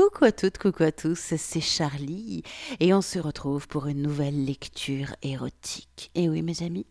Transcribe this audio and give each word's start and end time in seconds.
Coucou 0.00 0.24
à 0.24 0.32
toutes, 0.32 0.56
coucou 0.56 0.84
à 0.84 0.92
tous, 0.92 1.34
c'est 1.36 1.60
Charlie 1.60 2.42
et 2.80 2.94
on 2.94 3.02
se 3.02 3.18
retrouve 3.18 3.68
pour 3.68 3.86
une 3.86 4.00
nouvelle 4.00 4.46
lecture 4.46 5.14
érotique. 5.20 6.10
Et 6.14 6.30
oui 6.30 6.40
mes 6.40 6.62
amis, 6.62 6.86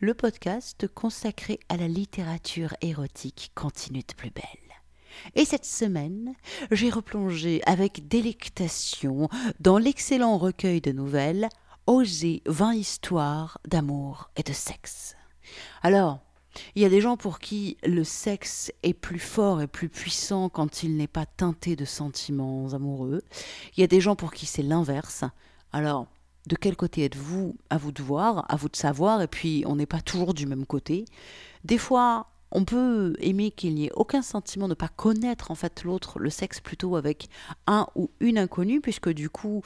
le 0.00 0.12
podcast 0.12 0.88
consacré 0.92 1.60
à 1.68 1.76
la 1.76 1.86
littérature 1.86 2.74
érotique 2.80 3.52
continue 3.54 4.00
de 4.00 4.12
plus 4.12 4.32
belle. 4.32 4.42
Et 5.36 5.44
cette 5.44 5.66
semaine, 5.66 6.34
j'ai 6.72 6.90
replongé 6.90 7.62
avec 7.64 8.08
délectation 8.08 9.28
dans 9.60 9.78
l'excellent 9.78 10.36
recueil 10.36 10.80
de 10.80 10.90
nouvelles 10.90 11.48
Oser 11.86 12.42
20 12.46 12.74
histoires 12.74 13.58
d'amour 13.68 14.30
et 14.36 14.42
de 14.42 14.52
sexe. 14.52 15.14
Alors, 15.84 16.18
il 16.74 16.82
y 16.82 16.84
a 16.84 16.88
des 16.88 17.00
gens 17.00 17.16
pour 17.16 17.38
qui 17.38 17.76
le 17.84 18.04
sexe 18.04 18.72
est 18.82 18.94
plus 18.94 19.18
fort 19.18 19.60
et 19.60 19.66
plus 19.66 19.88
puissant 19.88 20.48
quand 20.48 20.82
il 20.82 20.96
n'est 20.96 21.06
pas 21.06 21.26
teinté 21.26 21.76
de 21.76 21.84
sentiments 21.84 22.72
amoureux. 22.72 23.22
Il 23.76 23.80
y 23.80 23.84
a 23.84 23.88
des 23.88 24.00
gens 24.00 24.16
pour 24.16 24.32
qui 24.32 24.46
c'est 24.46 24.62
l'inverse. 24.62 25.24
Alors, 25.72 26.06
de 26.46 26.56
quel 26.56 26.76
côté 26.76 27.04
êtes-vous? 27.04 27.56
À 27.68 27.76
vous 27.76 27.92
de 27.92 28.02
voir, 28.02 28.46
à 28.48 28.56
vous 28.56 28.68
de 28.68 28.76
savoir, 28.76 29.20
et 29.20 29.28
puis 29.28 29.64
on 29.66 29.76
n'est 29.76 29.86
pas 29.86 30.00
toujours 30.00 30.34
du 30.34 30.46
même 30.46 30.66
côté. 30.66 31.04
Des 31.64 31.78
fois, 31.78 32.28
on 32.50 32.64
peut 32.64 33.14
aimer 33.20 33.50
qu'il 33.50 33.74
n'y 33.74 33.86
ait 33.86 33.92
aucun 33.94 34.22
sentiment, 34.22 34.68
ne 34.68 34.74
pas 34.74 34.88
connaître 34.88 35.50
en 35.50 35.54
fait 35.54 35.84
l'autre, 35.84 36.18
le 36.18 36.30
sexe 36.30 36.60
plutôt 36.60 36.96
avec 36.96 37.28
un 37.66 37.86
ou 37.94 38.10
une 38.20 38.38
inconnue, 38.38 38.80
puisque 38.80 39.10
du 39.10 39.28
coup, 39.28 39.62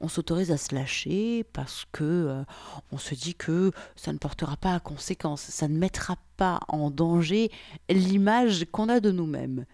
on 0.00 0.08
s'autorise 0.08 0.50
à 0.50 0.56
se 0.56 0.74
lâcher 0.74 1.44
parce 1.52 1.86
que 1.92 2.04
euh, 2.04 2.44
on 2.92 2.98
se 2.98 3.14
dit 3.14 3.34
que 3.34 3.72
ça 3.96 4.12
ne 4.12 4.18
portera 4.18 4.56
pas 4.56 4.74
à 4.74 4.80
conséquence, 4.80 5.40
ça 5.40 5.68
ne 5.68 5.78
mettra 5.78 6.16
pas 6.36 6.60
en 6.68 6.90
danger 6.90 7.50
l'image 7.88 8.66
qu'on 8.70 8.88
a 8.88 9.00
de 9.00 9.10
nous-mêmes. 9.10 9.64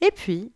Et 0.00 0.10
puis, 0.10 0.52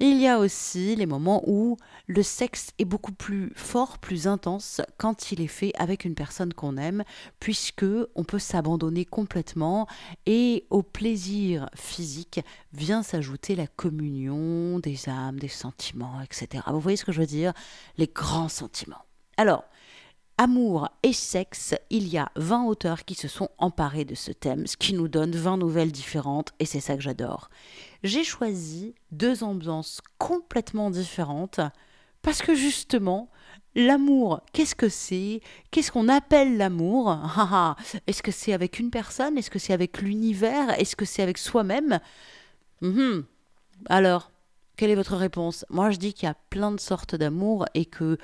il 0.00 0.18
y 0.18 0.26
a 0.26 0.38
aussi 0.38 0.96
les 0.96 1.04
moments 1.06 1.42
où 1.46 1.76
le 2.06 2.22
sexe 2.22 2.68
est 2.78 2.86
beaucoup 2.86 3.12
plus 3.12 3.52
fort, 3.54 3.98
plus 3.98 4.26
intense 4.26 4.80
quand 4.96 5.30
il 5.30 5.40
est 5.42 5.46
fait 5.46 5.72
avec 5.78 6.06
une 6.06 6.14
personne 6.14 6.54
qu'on 6.54 6.78
aime, 6.78 7.04
puisque 7.38 7.84
on 8.14 8.24
peut 8.24 8.38
s'abandonner 8.38 9.04
complètement 9.04 9.86
et 10.24 10.64
au 10.70 10.82
plaisir 10.82 11.68
physique 11.74 12.40
vient 12.72 13.02
s'ajouter 13.02 13.54
la 13.54 13.66
communion 13.66 14.78
des 14.78 15.08
âmes, 15.08 15.38
des 15.38 15.48
sentiments, 15.48 16.20
etc. 16.22 16.64
Vous 16.68 16.80
voyez 16.80 16.96
ce 16.96 17.04
que 17.04 17.12
je 17.12 17.20
veux 17.20 17.26
dire? 17.26 17.52
Les 17.98 18.08
grands 18.08 18.48
sentiments. 18.48 19.04
Alors, 19.36 19.64
Amour 20.42 20.88
et 21.02 21.12
sexe, 21.12 21.74
il 21.90 22.08
y 22.08 22.16
a 22.16 22.32
20 22.36 22.64
auteurs 22.64 23.04
qui 23.04 23.14
se 23.14 23.28
sont 23.28 23.50
emparés 23.58 24.06
de 24.06 24.14
ce 24.14 24.32
thème, 24.32 24.66
ce 24.66 24.78
qui 24.78 24.94
nous 24.94 25.06
donne 25.06 25.32
20 25.32 25.58
nouvelles 25.58 25.92
différentes, 25.92 26.54
et 26.58 26.64
c'est 26.64 26.80
ça 26.80 26.96
que 26.96 27.02
j'adore. 27.02 27.50
J'ai 28.04 28.24
choisi 28.24 28.94
deux 29.12 29.44
ambiances 29.44 30.00
complètement 30.16 30.90
différentes, 30.90 31.60
parce 32.22 32.40
que 32.40 32.54
justement, 32.54 33.28
l'amour, 33.74 34.40
qu'est-ce 34.54 34.74
que 34.74 34.88
c'est? 34.88 35.42
Qu'est-ce 35.70 35.92
qu'on 35.92 36.08
appelle 36.08 36.56
l'amour? 36.56 37.18
Est-ce 38.06 38.22
que 38.22 38.32
c'est 38.32 38.54
avec 38.54 38.78
une 38.78 38.88
personne? 38.88 39.36
Est-ce 39.36 39.50
que 39.50 39.58
c'est 39.58 39.74
avec 39.74 40.00
l'univers? 40.00 40.70
Est-ce 40.80 40.96
que 40.96 41.04
c'est 41.04 41.22
avec 41.22 41.36
soi-même? 41.36 42.00
Mhm. 42.80 43.24
Alors, 43.90 44.29
quelle 44.80 44.90
est 44.90 44.94
votre 44.94 45.16
réponse? 45.16 45.66
Moi, 45.68 45.90
je 45.90 45.98
dis 45.98 46.14
qu'il 46.14 46.26
y 46.26 46.30
a 46.30 46.36
plein 46.48 46.72
de 46.72 46.80
sortes 46.80 47.14
d'amour 47.14 47.66
et 47.74 47.84
que 47.84 48.16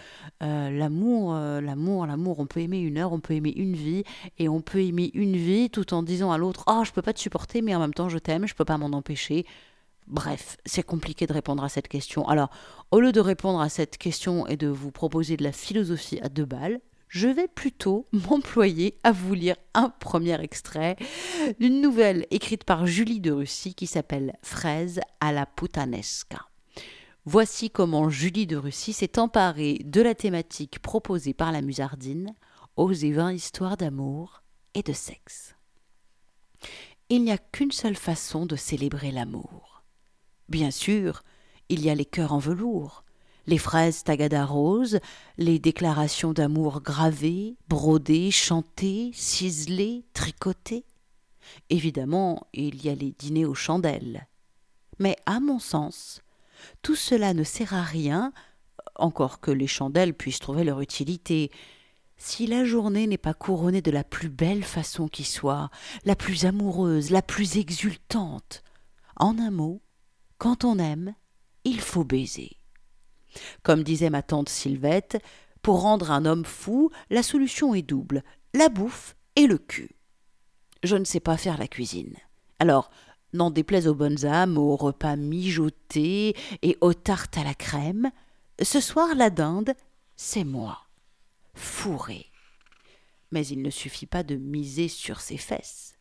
euh, 0.43 0.71
l'amour, 0.71 1.35
euh, 1.35 1.61
l'amour, 1.61 2.07
l'amour, 2.07 2.39
on 2.39 2.47
peut 2.47 2.61
aimer 2.61 2.79
une 2.79 2.97
heure, 2.97 3.13
on 3.13 3.21
peut 3.21 3.35
aimer 3.35 3.53
une 3.55 3.75
vie 3.75 4.05
et 4.39 4.49
on 4.49 4.63
peut 4.63 4.83
aimer 4.83 5.11
une 5.13 5.37
vie 5.37 5.69
tout 5.69 5.93
en 5.93 6.03
disant 6.03 6.33
à 6.33 6.39
l'autre 6.39 6.65
"Ah, 6.67 6.79
oh, 6.81 6.85
je 6.85 6.93
peux 6.93 7.03
pas 7.03 7.13
te 7.13 7.21
supporter, 7.21 7.61
mais 7.61 7.75
en 7.75 7.79
même 7.81 7.93
temps, 7.93 8.09
je 8.09 8.17
t'aime, 8.17 8.47
je 8.47 8.55
peux 8.55 8.65
pas 8.65 8.79
m'en 8.79 8.97
empêcher." 8.97 9.45
Bref, 10.07 10.57
c'est 10.65 10.83
compliqué 10.83 11.27
de 11.27 11.35
répondre 11.35 11.63
à 11.63 11.69
cette 11.69 11.89
question. 11.89 12.27
Alors, 12.27 12.49
au 12.91 13.01
lieu 13.01 13.13
de 13.13 13.21
répondre 13.21 13.61
à 13.61 13.69
cette 13.69 13.99
question 13.99 14.47
et 14.47 14.57
de 14.57 14.69
vous 14.69 14.91
proposer 14.91 15.37
de 15.37 15.45
la 15.45 15.53
philosophie 15.53 16.21
à 16.23 16.31
deux 16.31 16.47
balles, 16.47 16.81
je 17.09 17.29
vais 17.29 17.49
plutôt 17.49 18.07
m'employer 18.13 18.99
à 19.03 19.13
vous 19.13 19.35
lire 19.35 19.57
un 19.75 19.91
premier 19.91 20.41
extrait 20.41 20.97
d'une 21.61 21.81
nouvelle 21.81 22.27
écrite 22.31 22.65
par 22.65 22.87
Julie 22.87 23.21
de 23.21 23.33
Russie 23.33 23.75
qui 23.75 23.87
s'appelle 23.87 24.35
Fraise 24.43 25.01
à 25.21 25.33
la 25.33 25.47
putanesca. 25.47 26.47
Voici 27.29 27.71
comment 27.71 28.09
Julie 28.09 28.47
de 28.47 28.57
Russie 28.57 28.93
s'est 28.93 29.19
emparée 29.19 29.81
de 29.85 30.01
la 30.01 30.15
thématique 30.15 30.79
proposée 30.79 31.35
par 31.35 31.51
la 31.51 31.61
musardine 31.61 32.33
aux 32.77 32.93
histoires 32.93 33.77
d'amour 33.77 34.45
et 34.75 34.85
de 34.85 34.93
sexe. 34.93 35.57
Il 37.09 37.25
n'y 37.25 37.33
a 37.33 37.39
qu'une 37.39 37.73
seule 37.73 37.97
façon 37.97 38.47
de 38.47 38.55
célébrer 38.55 39.11
l'amour. 39.11 39.83
Bien 40.49 40.71
sûr, 40.71 41.25
il 41.69 41.85
y 41.85 41.91
a 41.91 41.97
les 41.97 42.05
cœurs 42.05 42.33
en 42.33 42.39
velours, 42.39 43.03
les 43.49 43.59
fraises 43.59 44.05
tagada 44.05 44.47
roses, 44.47 45.01
les 45.37 45.59
déclarations 45.59 46.33
d'amour 46.33 46.81
gravées, 46.81 47.57
brodées, 47.67 48.31
chantées, 48.31 49.11
ciselées, 49.13 50.05
tricotées. 50.13 50.85
Évidemment, 51.71 52.47
il 52.53 52.85
y 52.85 52.89
a 52.89 52.95
les 52.95 53.11
dîners 53.19 53.47
aux 53.47 53.55
chandelles. 53.55 54.29
Mais 55.01 55.17
à 55.27 55.41
mon 55.41 55.59
sens, 55.59 56.23
tout 56.83 56.97
cela 56.97 57.35
ne 57.35 57.45
sert 57.45 57.75
à 57.75 57.83
rien, 57.83 58.33
encore 58.95 59.41
que 59.41 59.51
les 59.51 59.67
chandelles 59.67 60.15
puissent 60.15 60.39
trouver 60.39 60.65
leur 60.65 60.81
utilité, 60.81 61.51
si 62.17 62.47
la 62.47 62.65
journée 62.65 63.07
n'est 63.07 63.19
pas 63.19 63.35
couronnée 63.35 63.83
de 63.83 63.91
la 63.91 64.05
plus 64.05 64.31
belle 64.31 64.65
façon 64.65 65.09
qui 65.09 65.25
soit, 65.25 65.71
la 66.05 66.17
plus 66.17 66.47
amoureuse, 66.47 67.11
la 67.11 67.23
plus 67.23 67.59
exultante. 67.59 68.63
En 69.17 69.39
un 69.39 69.51
mot, 69.51 69.83
quand 70.39 70.65
on 70.65 70.79
aime, 70.79 71.15
il 71.65 71.81
faut 71.81 72.05
baiser. 72.05 72.59
Comme 73.63 73.83
disait 73.83 74.11
ma 74.11 74.23
tante 74.23 74.49
Sylvette, 74.49 75.23
pour 75.61 75.83
rendre 75.83 76.11
un 76.11 76.25
homme 76.25 76.45
fou, 76.45 76.91
la 77.11 77.23
solution 77.23 77.75
est 77.75 77.83
double 77.83 78.23
la 78.57 78.69
bouffe 78.71 79.17
et 79.37 79.47
le 79.47 79.59
cul. 79.59 79.91
Je 80.83 80.97
ne 80.97 81.05
sais 81.05 81.21
pas 81.21 81.37
faire 81.37 81.59
la 81.59 81.69
cuisine. 81.69 82.15
Alors, 82.59 82.91
n'en 83.33 83.51
déplaise 83.51 83.89
aux 83.89 83.95
bonnes 83.95 84.25
âmes, 84.25 84.59
aux 84.59 84.77
repas 84.77 85.17
mijotés 85.17 86.37
et 86.63 86.79
aux 86.81 86.95
tartes 86.95 87.39
à 87.39 87.45
la 87.45 87.55
crème, 87.55 88.11
ce 88.63 88.81
soir 88.81 89.15
la 89.15 89.31
dinde, 89.31 89.75
c'est 90.17 90.45
moi. 90.45 90.79
Fourré. 91.55 92.27
Mais 93.33 93.47
il 93.47 93.63
ne 93.63 93.71
suffit 93.71 94.07
pas 94.07 94.23
de 94.23 94.37
miser 94.37 94.89
sur 94.89 95.21
ses 95.21 95.37
fesses. 95.37 95.95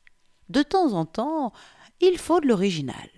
De 0.50 0.62
temps 0.62 0.94
en 0.94 1.06
temps, 1.06 1.54
il 2.00 2.18
faut 2.18 2.40
de 2.40 2.48
l'original. 2.48 3.10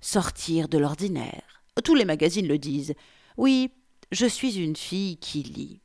Sortir 0.00 0.68
de 0.68 0.78
l'ordinaire. 0.78 1.64
Tous 1.84 1.94
les 1.94 2.04
magazines 2.04 2.46
le 2.46 2.58
disent. 2.58 2.94
Oui, 3.36 3.70
je 4.12 4.26
suis 4.26 4.56
une 4.58 4.76
fille 4.76 5.16
qui 5.16 5.42
lit. 5.42 5.80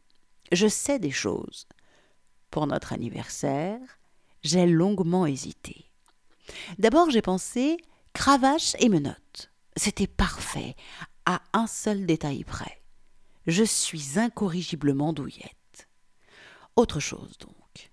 Je 0.52 0.68
sais 0.68 1.00
des 1.00 1.12
choses. 1.12 1.68
Pour 2.50 2.68
notre 2.68 2.94
anniversaire, 2.94 3.80
j'ai 4.44 4.66
longuement 4.68 5.26
hésité. 5.26 5.91
D'abord, 6.80 7.10
j'ai 7.10 7.22
pensé 7.22 7.78
cravache 8.14 8.76
et 8.80 8.90
menottes. 8.90 9.52
C'était 9.76 10.08
parfait, 10.08 10.76
à 11.26 11.42
un 11.54 11.68
seul 11.68 12.06
détail 12.06 12.44
près. 12.44 12.82
Je 13.48 13.64
suis 13.64 14.20
incorrigiblement 14.20 15.14
douillette. 15.14 15.88
Autre 16.76 17.00
chose 17.00 17.38
donc. 17.40 17.92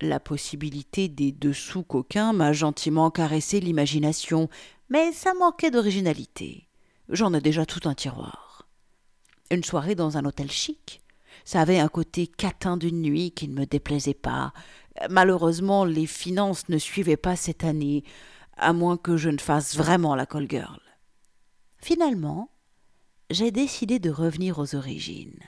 La 0.00 0.20
possibilité 0.20 1.08
des 1.08 1.32
dessous 1.32 1.82
coquins 1.84 2.32
m'a 2.32 2.52
gentiment 2.52 3.10
caressé 3.10 3.60
l'imagination, 3.60 4.48
mais 4.88 5.12
ça 5.12 5.34
manquait 5.34 5.70
d'originalité. 5.70 6.68
J'en 7.08 7.32
ai 7.32 7.40
déjà 7.40 7.64
tout 7.64 7.88
un 7.88 7.94
tiroir 7.94 8.44
une 9.50 9.64
soirée 9.64 9.94
dans 9.94 10.16
un 10.16 10.24
hôtel 10.24 10.50
chic. 10.50 11.00
Ça 11.44 11.60
avait 11.60 11.78
un 11.78 11.88
côté 11.88 12.26
catin 12.26 12.76
d'une 12.76 13.02
nuit 13.02 13.32
qui 13.32 13.48
ne 13.48 13.54
me 13.54 13.66
déplaisait 13.66 14.14
pas. 14.14 14.52
Malheureusement, 15.10 15.84
les 15.84 16.06
finances 16.06 16.68
ne 16.68 16.78
suivaient 16.78 17.16
pas 17.16 17.36
cette 17.36 17.64
année, 17.64 18.04
à 18.56 18.72
moins 18.72 18.96
que 18.96 19.16
je 19.16 19.28
ne 19.28 19.38
fasse 19.38 19.76
vraiment 19.76 20.14
la 20.14 20.26
call 20.26 20.48
girl. 20.48 20.80
Finalement, 21.78 22.50
j'ai 23.30 23.50
décidé 23.50 23.98
de 23.98 24.10
revenir 24.10 24.58
aux 24.58 24.74
origines. 24.74 25.40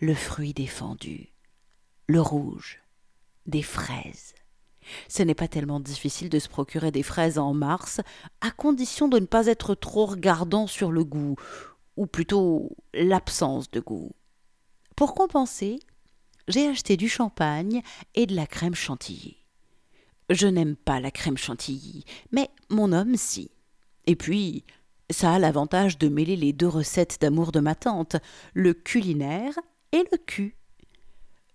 Le 0.00 0.14
fruit 0.14 0.54
défendu, 0.54 1.28
le 2.06 2.20
rouge, 2.20 2.80
des 3.46 3.62
fraises. 3.62 4.34
Ce 5.08 5.22
n'est 5.22 5.34
pas 5.34 5.48
tellement 5.48 5.80
difficile 5.80 6.30
de 6.30 6.38
se 6.38 6.48
procurer 6.48 6.90
des 6.90 7.02
fraises 7.02 7.38
en 7.38 7.52
mars, 7.52 8.00
à 8.40 8.50
condition 8.50 9.08
de 9.08 9.18
ne 9.18 9.26
pas 9.26 9.46
être 9.46 9.74
trop 9.74 10.06
regardant 10.06 10.66
sur 10.66 10.90
le 10.90 11.04
goût, 11.04 11.36
ou 11.96 12.06
plutôt 12.06 12.76
l'absence 12.94 13.70
de 13.70 13.80
goût. 13.80 14.12
Pour 15.00 15.14
compenser, 15.14 15.80
j'ai 16.46 16.68
acheté 16.68 16.98
du 16.98 17.08
champagne 17.08 17.80
et 18.14 18.26
de 18.26 18.36
la 18.36 18.46
crème 18.46 18.74
chantilly. 18.74 19.38
Je 20.28 20.46
n'aime 20.46 20.76
pas 20.76 21.00
la 21.00 21.10
crème 21.10 21.38
chantilly, 21.38 22.04
mais 22.32 22.50
mon 22.68 22.92
homme 22.92 23.16
si. 23.16 23.50
Et 24.04 24.14
puis, 24.14 24.62
ça 25.08 25.32
a 25.32 25.38
l'avantage 25.38 25.96
de 25.96 26.08
mêler 26.08 26.36
les 26.36 26.52
deux 26.52 26.68
recettes 26.68 27.16
d'amour 27.18 27.50
de 27.50 27.60
ma 27.60 27.74
tante, 27.74 28.16
le 28.52 28.74
culinaire 28.74 29.58
et 29.92 30.04
le 30.12 30.18
cul. 30.18 30.58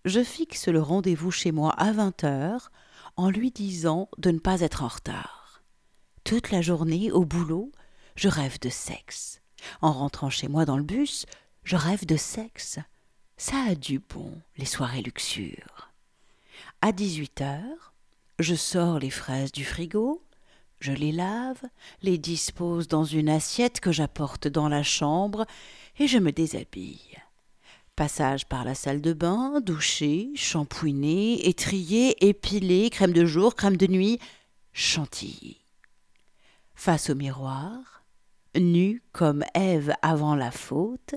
Je 0.05 0.23
fixe 0.23 0.67
le 0.67 0.81
rendez-vous 0.81 1.29
chez 1.29 1.51
moi 1.51 1.69
à 1.73 1.91
vingt 1.91 2.23
heures 2.23 2.71
en 3.15 3.29
lui 3.29 3.51
disant 3.51 4.09
de 4.17 4.31
ne 4.31 4.39
pas 4.39 4.61
être 4.61 4.81
en 4.81 4.87
retard. 4.87 5.61
Toute 6.23 6.49
la 6.49 6.63
journée, 6.63 7.11
au 7.11 7.25
boulot, 7.25 7.71
je 8.15 8.27
rêve 8.27 8.59
de 8.59 8.69
sexe. 8.69 9.39
En 9.83 9.91
rentrant 9.91 10.31
chez 10.31 10.47
moi 10.47 10.65
dans 10.65 10.77
le 10.77 10.83
bus, 10.83 11.27
je 11.63 11.75
rêve 11.75 12.07
de 12.07 12.17
sexe. 12.17 12.79
Ça 13.37 13.57
a 13.69 13.75
du 13.75 13.99
bon, 13.99 14.31
les 14.57 14.65
soirées 14.65 15.01
luxures. 15.01 15.89
À 16.81 16.93
dix-huit 16.93 17.41
heures, 17.41 17.93
je 18.39 18.55
sors 18.55 18.97
les 18.97 19.09
fraises 19.09 19.51
du 19.51 19.65
frigo, 19.65 20.23
je 20.79 20.93
les 20.93 21.11
lave, 21.11 21.61
les 22.01 22.17
dispose 22.17 22.87
dans 22.87 23.03
une 23.03 23.29
assiette 23.29 23.81
que 23.81 23.91
j'apporte 23.91 24.47
dans 24.47 24.69
la 24.69 24.83
chambre 24.83 25.45
et 25.99 26.07
je 26.07 26.17
me 26.17 26.31
déshabille. 26.31 27.17
Passage 27.95 28.45
par 28.45 28.63
la 28.65 28.75
salle 28.75 29.01
de 29.01 29.13
bain, 29.13 29.61
doucher, 29.61 30.29
shampouiner, 30.35 31.47
étrier, 31.47 32.27
épiler, 32.27 32.89
crème 32.89 33.13
de 33.13 33.25
jour, 33.25 33.55
crème 33.55 33.77
de 33.77 33.87
nuit, 33.87 34.19
chantilly. 34.73 35.57
Face 36.73 37.09
au 37.09 37.15
miroir, 37.15 38.03
nu 38.55 39.01
comme 39.11 39.43
Ève 39.53 39.93
avant 40.01 40.35
la 40.35 40.51
faute, 40.51 41.15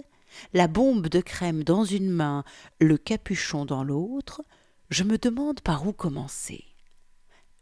la 0.53 0.69
bombe 0.69 1.09
de 1.09 1.21
crème 1.21 1.65
dans 1.65 1.85
une 1.85 2.11
main, 2.11 2.45
le 2.81 2.97
capuchon 2.97 3.65
dans 3.65 3.85
l'autre, 3.85 4.43
je 4.91 5.05
me 5.05 5.19
demande 5.19 5.61
par 5.61 5.87
où 5.87 5.93
commencer. 5.93 6.65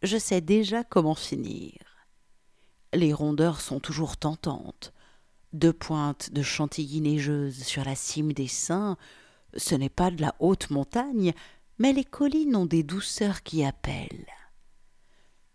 Je 0.02 0.18
sais 0.18 0.40
déjà 0.40 0.84
comment 0.84 1.14
finir. 1.14 1.72
Les 2.92 3.12
rondeurs 3.12 3.60
sont 3.60 3.80
toujours 3.80 4.16
tentantes. 4.16 4.92
Deux 5.52 5.72
pointes 5.72 6.32
de 6.32 6.42
chantilly 6.42 7.00
neigeuse 7.00 7.62
sur 7.62 7.84
la 7.84 7.94
cime 7.94 8.32
des 8.32 8.48
seins, 8.48 8.96
ce 9.56 9.74
n'est 9.74 9.88
pas 9.88 10.10
de 10.10 10.20
la 10.20 10.34
haute 10.38 10.70
montagne, 10.70 11.32
mais 11.78 11.92
les 11.92 12.04
collines 12.04 12.56
ont 12.56 12.66
des 12.66 12.82
douceurs 12.82 13.42
qui 13.42 13.64
appellent. 13.64 14.26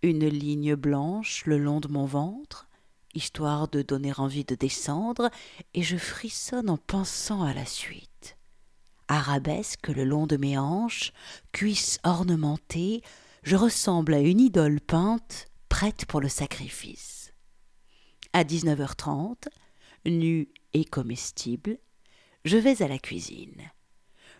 Une 0.01 0.27
ligne 0.27 0.75
blanche 0.75 1.45
le 1.45 1.57
long 1.57 1.79
de 1.79 1.87
mon 1.87 2.05
ventre, 2.05 2.67
histoire 3.15 3.67
de 3.67 3.81
donner 3.81 4.13
envie 4.17 4.45
de 4.45 4.55
descendre, 4.55 5.29
et 5.73 5.83
je 5.83 5.97
frissonne 5.97 6.69
en 6.69 6.77
pensant 6.77 7.43
à 7.43 7.53
la 7.53 7.65
suite. 7.65 8.37
Arabesque 9.07 9.89
le 9.89 10.05
long 10.05 10.27
de 10.27 10.37
mes 10.37 10.57
hanches, 10.57 11.11
cuisses 11.51 11.99
ornementées, 12.03 13.01
je 13.43 13.55
ressemble 13.55 14.13
à 14.13 14.19
une 14.19 14.39
idole 14.39 14.79
peinte, 14.79 15.47
prête 15.67 16.05
pour 16.05 16.21
le 16.21 16.29
sacrifice. 16.29 17.33
À 18.33 18.43
19h30, 18.43 19.47
nue 20.05 20.49
et 20.73 20.85
comestible, 20.85 21.77
je 22.45 22.57
vais 22.57 22.81
à 22.81 22.87
la 22.87 22.97
cuisine. 22.97 23.71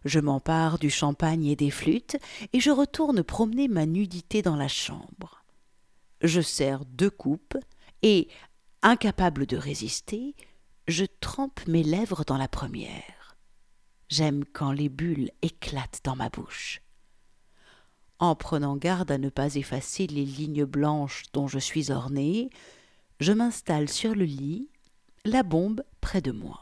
Je 0.05 0.19
m'empare 0.19 0.79
du 0.79 0.89
champagne 0.89 1.45
et 1.45 1.55
des 1.55 1.69
flûtes, 1.69 2.17
et 2.53 2.59
je 2.59 2.71
retourne 2.71 3.23
promener 3.23 3.67
ma 3.67 3.85
nudité 3.85 4.41
dans 4.41 4.55
la 4.55 4.67
chambre. 4.67 5.43
Je 6.21 6.41
sers 6.41 6.85
deux 6.85 7.09
coupes, 7.09 7.57
et, 8.01 8.29
incapable 8.81 9.45
de 9.45 9.57
résister, 9.57 10.35
je 10.87 11.05
trempe 11.19 11.65
mes 11.67 11.83
lèvres 11.83 12.23
dans 12.25 12.37
la 12.37 12.47
première. 12.47 13.37
J'aime 14.09 14.43
quand 14.45 14.71
les 14.71 14.89
bulles 14.89 15.31
éclatent 15.41 16.01
dans 16.03 16.15
ma 16.15 16.29
bouche. 16.29 16.81
En 18.19 18.35
prenant 18.35 18.75
garde 18.75 19.11
à 19.11 19.17
ne 19.17 19.29
pas 19.29 19.55
effacer 19.55 20.05
les 20.07 20.25
lignes 20.25 20.65
blanches 20.65 21.23
dont 21.33 21.47
je 21.47 21.59
suis 21.59 21.91
ornée, 21.91 22.49
je 23.19 23.31
m'installe 23.31 23.89
sur 23.89 24.13
le 24.13 24.25
lit, 24.25 24.69
la 25.25 25.43
bombe 25.43 25.83
près 26.01 26.21
de 26.21 26.31
moi. 26.31 26.59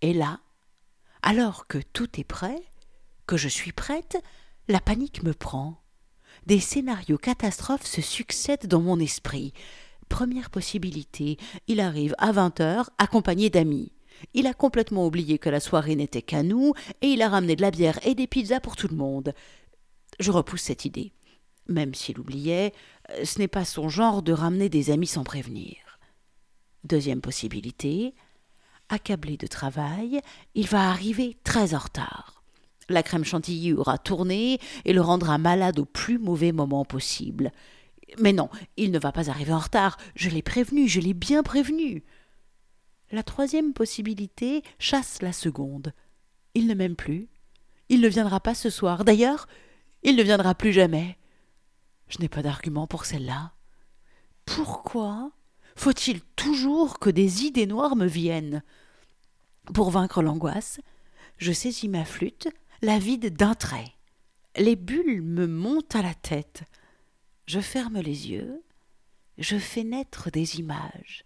Et 0.00 0.14
là, 0.14 0.40
alors 1.22 1.66
que 1.66 1.78
tout 1.78 2.20
est 2.20 2.24
prêt, 2.24 2.62
que 3.26 3.36
je 3.36 3.48
suis 3.48 3.72
prête, 3.72 4.22
la 4.68 4.80
panique 4.80 5.22
me 5.22 5.34
prend. 5.34 5.82
Des 6.46 6.60
scénarios 6.60 7.18
catastrophes 7.18 7.86
se 7.86 8.00
succèdent 8.00 8.66
dans 8.66 8.80
mon 8.80 9.00
esprit. 9.00 9.52
Première 10.08 10.50
possibilité, 10.50 11.36
il 11.66 11.80
arrive 11.80 12.14
à 12.18 12.32
vingt 12.32 12.60
heures 12.60 12.90
accompagné 12.98 13.50
d'amis. 13.50 13.92
Il 14.34 14.46
a 14.46 14.54
complètement 14.54 15.06
oublié 15.06 15.38
que 15.38 15.50
la 15.50 15.60
soirée 15.60 15.94
n'était 15.94 16.22
qu'à 16.22 16.42
nous, 16.42 16.72
et 17.02 17.08
il 17.08 17.22
a 17.22 17.28
ramené 17.28 17.56
de 17.56 17.62
la 17.62 17.70
bière 17.70 17.98
et 18.04 18.14
des 18.14 18.26
pizzas 18.26 18.60
pour 18.60 18.76
tout 18.76 18.88
le 18.88 18.96
monde. 18.96 19.32
Je 20.18 20.30
repousse 20.30 20.62
cette 20.62 20.84
idée. 20.84 21.12
Même 21.68 21.94
s'il 21.94 22.18
oubliait, 22.18 22.72
ce 23.24 23.38
n'est 23.38 23.48
pas 23.48 23.64
son 23.64 23.88
genre 23.88 24.22
de 24.22 24.32
ramener 24.32 24.68
des 24.68 24.90
amis 24.90 25.06
sans 25.06 25.22
prévenir. 25.22 25.76
Deuxième 26.84 27.20
possibilité, 27.20 28.14
accablé 28.88 29.36
de 29.36 29.46
travail, 29.46 30.20
il 30.54 30.66
va 30.66 30.88
arriver 30.88 31.36
très 31.44 31.74
en 31.74 31.78
retard. 31.78 32.42
La 32.88 33.02
crème 33.02 33.24
chantilly 33.24 33.74
aura 33.74 33.98
tourné 33.98 34.58
et 34.86 34.94
le 34.94 35.02
rendra 35.02 35.36
malade 35.36 35.78
au 35.78 35.84
plus 35.84 36.18
mauvais 36.18 36.52
moment 36.52 36.86
possible. 36.86 37.52
Mais 38.18 38.32
non, 38.32 38.48
il 38.76 38.90
ne 38.90 38.98
va 38.98 39.12
pas 39.12 39.30
arriver 39.30 39.52
en 39.52 39.58
retard. 39.58 39.98
Je 40.14 40.30
l'ai 40.30 40.42
prévenu, 40.42 40.88
je 40.88 41.00
l'ai 41.00 41.14
bien 41.14 41.42
prévenu. 41.42 42.04
La 43.10 43.22
troisième 43.22 43.72
possibilité 43.72 44.62
chasse 44.78 45.22
la 45.22 45.32
seconde. 45.32 45.92
Il 46.54 46.66
ne 46.66 46.74
m'aime 46.74 46.96
plus. 46.96 47.28
Il 47.88 48.00
ne 48.00 48.08
viendra 48.08 48.40
pas 48.40 48.54
ce 48.54 48.70
soir. 48.70 49.04
D'ailleurs, 49.04 49.46
il 50.02 50.16
ne 50.16 50.22
viendra 50.22 50.54
plus 50.54 50.72
jamais. 50.72 51.16
Je 52.08 52.18
n'ai 52.18 52.28
pas 52.28 52.42
d'argument 52.42 52.86
pour 52.86 53.04
celle-là. 53.04 53.52
Pourquoi 54.44 55.30
faut-il 55.76 56.20
toujours 56.34 56.98
que 56.98 57.10
des 57.10 57.44
idées 57.44 57.66
noires 57.66 57.96
me 57.96 58.06
viennent? 58.06 58.62
Pour 59.74 59.90
vaincre 59.90 60.22
l'angoisse, 60.22 60.80
je 61.36 61.52
saisis 61.52 61.88
ma 61.88 62.04
flûte, 62.04 62.48
la 62.82 62.98
vide 62.98 63.36
d'un 63.36 63.54
trait. 63.54 63.92
Les 64.56 64.76
bulles 64.76 65.22
me 65.22 65.46
montent 65.46 65.94
à 65.94 66.02
la 66.02 66.14
tête. 66.14 66.64
Je 67.48 67.60
ferme 67.60 67.98
les 67.98 68.28
yeux, 68.28 68.62
je 69.38 69.56
fais 69.56 69.82
naître 69.82 70.30
des 70.30 70.58
images. 70.58 71.24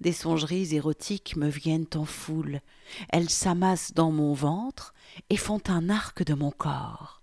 Des 0.00 0.10
songeries 0.10 0.74
érotiques 0.74 1.36
me 1.36 1.48
viennent 1.48 1.86
en 1.94 2.04
foule, 2.04 2.60
elles 3.10 3.30
s'amassent 3.30 3.94
dans 3.94 4.10
mon 4.10 4.32
ventre 4.32 4.94
et 5.30 5.36
font 5.36 5.62
un 5.68 5.90
arc 5.90 6.24
de 6.24 6.34
mon 6.34 6.50
corps. 6.50 7.22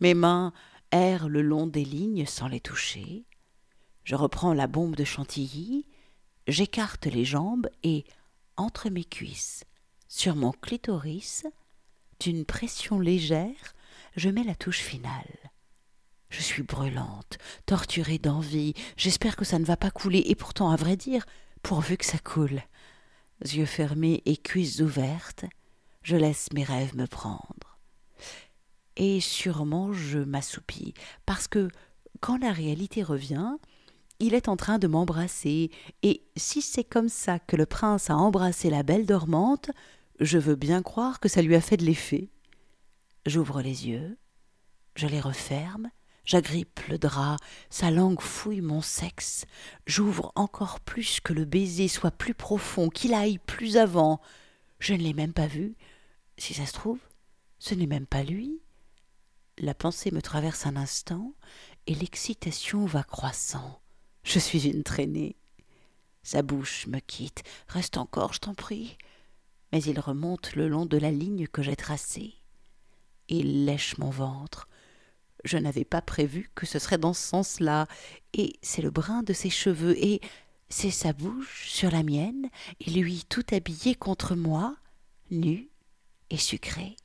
Mes 0.00 0.14
mains 0.14 0.54
errent 0.92 1.28
le 1.28 1.42
long 1.42 1.66
des 1.66 1.84
lignes 1.84 2.24
sans 2.24 2.48
les 2.48 2.58
toucher, 2.58 3.26
je 4.02 4.14
reprends 4.14 4.54
la 4.54 4.66
bombe 4.66 4.96
de 4.96 5.04
chantilly, 5.04 5.86
j'écarte 6.46 7.04
les 7.04 7.26
jambes 7.26 7.68
et, 7.82 8.06
entre 8.56 8.88
mes 8.88 9.04
cuisses, 9.04 9.64
sur 10.08 10.36
mon 10.36 10.52
clitoris, 10.52 11.44
d'une 12.18 12.46
pression 12.46 12.98
légère, 12.98 13.74
je 14.16 14.30
mets 14.30 14.42
la 14.42 14.54
touche 14.54 14.80
finale. 14.80 15.41
Je 16.32 16.40
suis 16.40 16.62
brûlante, 16.62 17.36
torturée 17.66 18.16
d'envie, 18.16 18.72
j'espère 18.96 19.36
que 19.36 19.44
ça 19.44 19.58
ne 19.58 19.66
va 19.66 19.76
pas 19.76 19.90
couler, 19.90 20.22
et 20.26 20.34
pourtant, 20.34 20.70
à 20.70 20.76
vrai 20.76 20.96
dire, 20.96 21.26
pourvu 21.62 21.98
que 21.98 22.06
ça 22.06 22.16
coule. 22.16 22.62
Yeux 23.44 23.66
fermés 23.66 24.22
et 24.24 24.38
cuisses 24.38 24.80
ouvertes, 24.80 25.44
je 26.02 26.16
laisse 26.16 26.50
mes 26.54 26.64
rêves 26.64 26.96
me 26.96 27.06
prendre. 27.06 27.78
Et 28.96 29.20
sûrement 29.20 29.92
je 29.92 30.20
m'assoupis, 30.20 30.94
parce 31.26 31.48
que, 31.48 31.68
quand 32.20 32.38
la 32.38 32.52
réalité 32.52 33.02
revient, 33.02 33.52
il 34.18 34.32
est 34.32 34.48
en 34.48 34.56
train 34.56 34.78
de 34.78 34.86
m'embrasser, 34.86 35.70
et 36.02 36.24
si 36.34 36.62
c'est 36.62 36.82
comme 36.82 37.10
ça 37.10 37.40
que 37.40 37.56
le 37.56 37.66
prince 37.66 38.08
a 38.08 38.16
embrassé 38.16 38.70
la 38.70 38.82
belle 38.82 39.04
dormante, 39.04 39.70
je 40.18 40.38
veux 40.38 40.56
bien 40.56 40.80
croire 40.80 41.20
que 41.20 41.28
ça 41.28 41.42
lui 41.42 41.56
a 41.56 41.60
fait 41.60 41.76
de 41.76 41.84
l'effet. 41.84 42.30
J'ouvre 43.26 43.60
les 43.60 43.86
yeux, 43.86 44.16
je 44.96 45.06
les 45.06 45.20
referme, 45.20 45.90
j'agrippe 46.24 46.80
le 46.88 46.98
drap, 46.98 47.36
sa 47.70 47.90
langue 47.90 48.20
fouille 48.20 48.60
mon 48.60 48.80
sexe, 48.80 49.44
j'ouvre 49.86 50.32
encore 50.34 50.80
plus 50.80 51.20
que 51.20 51.32
le 51.32 51.44
baiser 51.44 51.88
soit 51.88 52.10
plus 52.10 52.34
profond, 52.34 52.88
qu'il 52.88 53.14
aille 53.14 53.38
plus 53.38 53.76
avant. 53.76 54.20
Je 54.78 54.94
ne 54.94 54.98
l'ai 54.98 55.14
même 55.14 55.32
pas 55.32 55.46
vu. 55.46 55.76
Si 56.38 56.54
ça 56.54 56.66
se 56.66 56.72
trouve, 56.72 56.98
ce 57.58 57.74
n'est 57.74 57.86
même 57.86 58.06
pas 58.06 58.22
lui. 58.22 58.60
La 59.58 59.74
pensée 59.74 60.10
me 60.10 60.22
traverse 60.22 60.66
un 60.66 60.76
instant, 60.76 61.34
et 61.86 61.94
l'excitation 61.94 62.86
va 62.86 63.02
croissant. 63.02 63.80
Je 64.24 64.38
suis 64.38 64.66
une 64.68 64.82
traînée. 64.82 65.36
Sa 66.22 66.42
bouche 66.42 66.86
me 66.86 67.00
quitte. 67.00 67.42
Reste 67.68 67.96
encore, 67.96 68.32
je 68.32 68.40
t'en 68.40 68.54
prie. 68.54 68.96
Mais 69.72 69.82
il 69.82 69.98
remonte 69.98 70.54
le 70.54 70.68
long 70.68 70.86
de 70.86 70.96
la 70.96 71.10
ligne 71.10 71.46
que 71.46 71.62
j'ai 71.62 71.76
tracée. 71.76 72.34
Il 73.28 73.64
lèche 73.64 73.98
mon 73.98 74.10
ventre. 74.10 74.68
Je 75.44 75.58
n'avais 75.58 75.84
pas 75.84 76.02
prévu 76.02 76.50
que 76.54 76.66
ce 76.66 76.78
serait 76.78 76.98
dans 76.98 77.12
ce 77.12 77.28
sens-là. 77.28 77.86
Et 78.34 78.54
c'est 78.62 78.82
le 78.82 78.90
brin 78.90 79.22
de 79.22 79.32
ses 79.32 79.50
cheveux, 79.50 79.96
et 80.02 80.20
c'est 80.68 80.90
sa 80.90 81.12
bouche 81.12 81.68
sur 81.68 81.90
la 81.90 82.02
mienne, 82.02 82.48
et 82.80 82.90
lui 82.90 83.24
tout 83.28 83.44
habillé 83.52 83.94
contre 83.94 84.34
moi, 84.34 84.76
nu 85.30 85.68
et 86.30 86.38
sucré. 86.38 86.96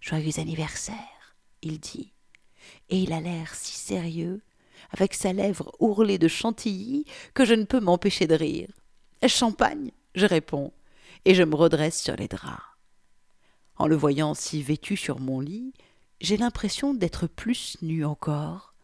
Joyeux 0.00 0.38
anniversaire, 0.38 1.36
il 1.62 1.78
dit. 1.80 2.12
Et 2.88 2.98
il 2.98 3.12
a 3.12 3.20
l'air 3.20 3.54
si 3.54 3.76
sérieux 3.76 4.42
avec 4.90 5.14
sa 5.14 5.32
lèvre 5.32 5.72
ourlée 5.78 6.18
de 6.18 6.28
chantilly, 6.28 7.04
que 7.34 7.44
je 7.44 7.54
ne 7.54 7.64
peux 7.64 7.80
m'empêcher 7.80 8.26
de 8.26 8.34
rire. 8.34 8.70
Champagne 9.26 9.92
je 10.14 10.26
réponds, 10.26 10.72
et 11.24 11.34
je 11.34 11.42
me 11.42 11.54
redresse 11.54 12.02
sur 12.02 12.16
les 12.16 12.28
draps. 12.28 12.62
En 13.76 13.86
le 13.86 13.96
voyant 13.96 14.34
si 14.34 14.62
vêtu 14.62 14.96
sur 14.96 15.20
mon 15.20 15.40
lit, 15.40 15.72
j'ai 16.22 16.36
l'impression 16.36 16.94
d'être 16.94 17.26
plus 17.26 17.76
nu 17.82 18.04
encore. 18.04 18.74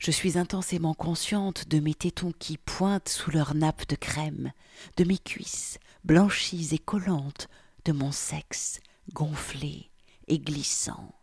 Je 0.00 0.10
suis 0.10 0.36
intensément 0.36 0.94
consciente 0.94 1.68
de 1.68 1.78
mes 1.78 1.94
tétons 1.94 2.32
qui 2.38 2.58
pointent 2.58 3.08
sous 3.08 3.30
leur 3.30 3.54
nappe 3.54 3.88
de 3.88 3.94
crème, 3.94 4.52
de 4.96 5.04
mes 5.04 5.16
cuisses 5.16 5.78
blanchies 6.04 6.74
et 6.74 6.78
collantes, 6.78 7.48
de 7.84 7.92
mon 7.92 8.10
sexe 8.10 8.80
gonflé 9.12 9.90
et 10.26 10.40
glissant. 10.40 11.14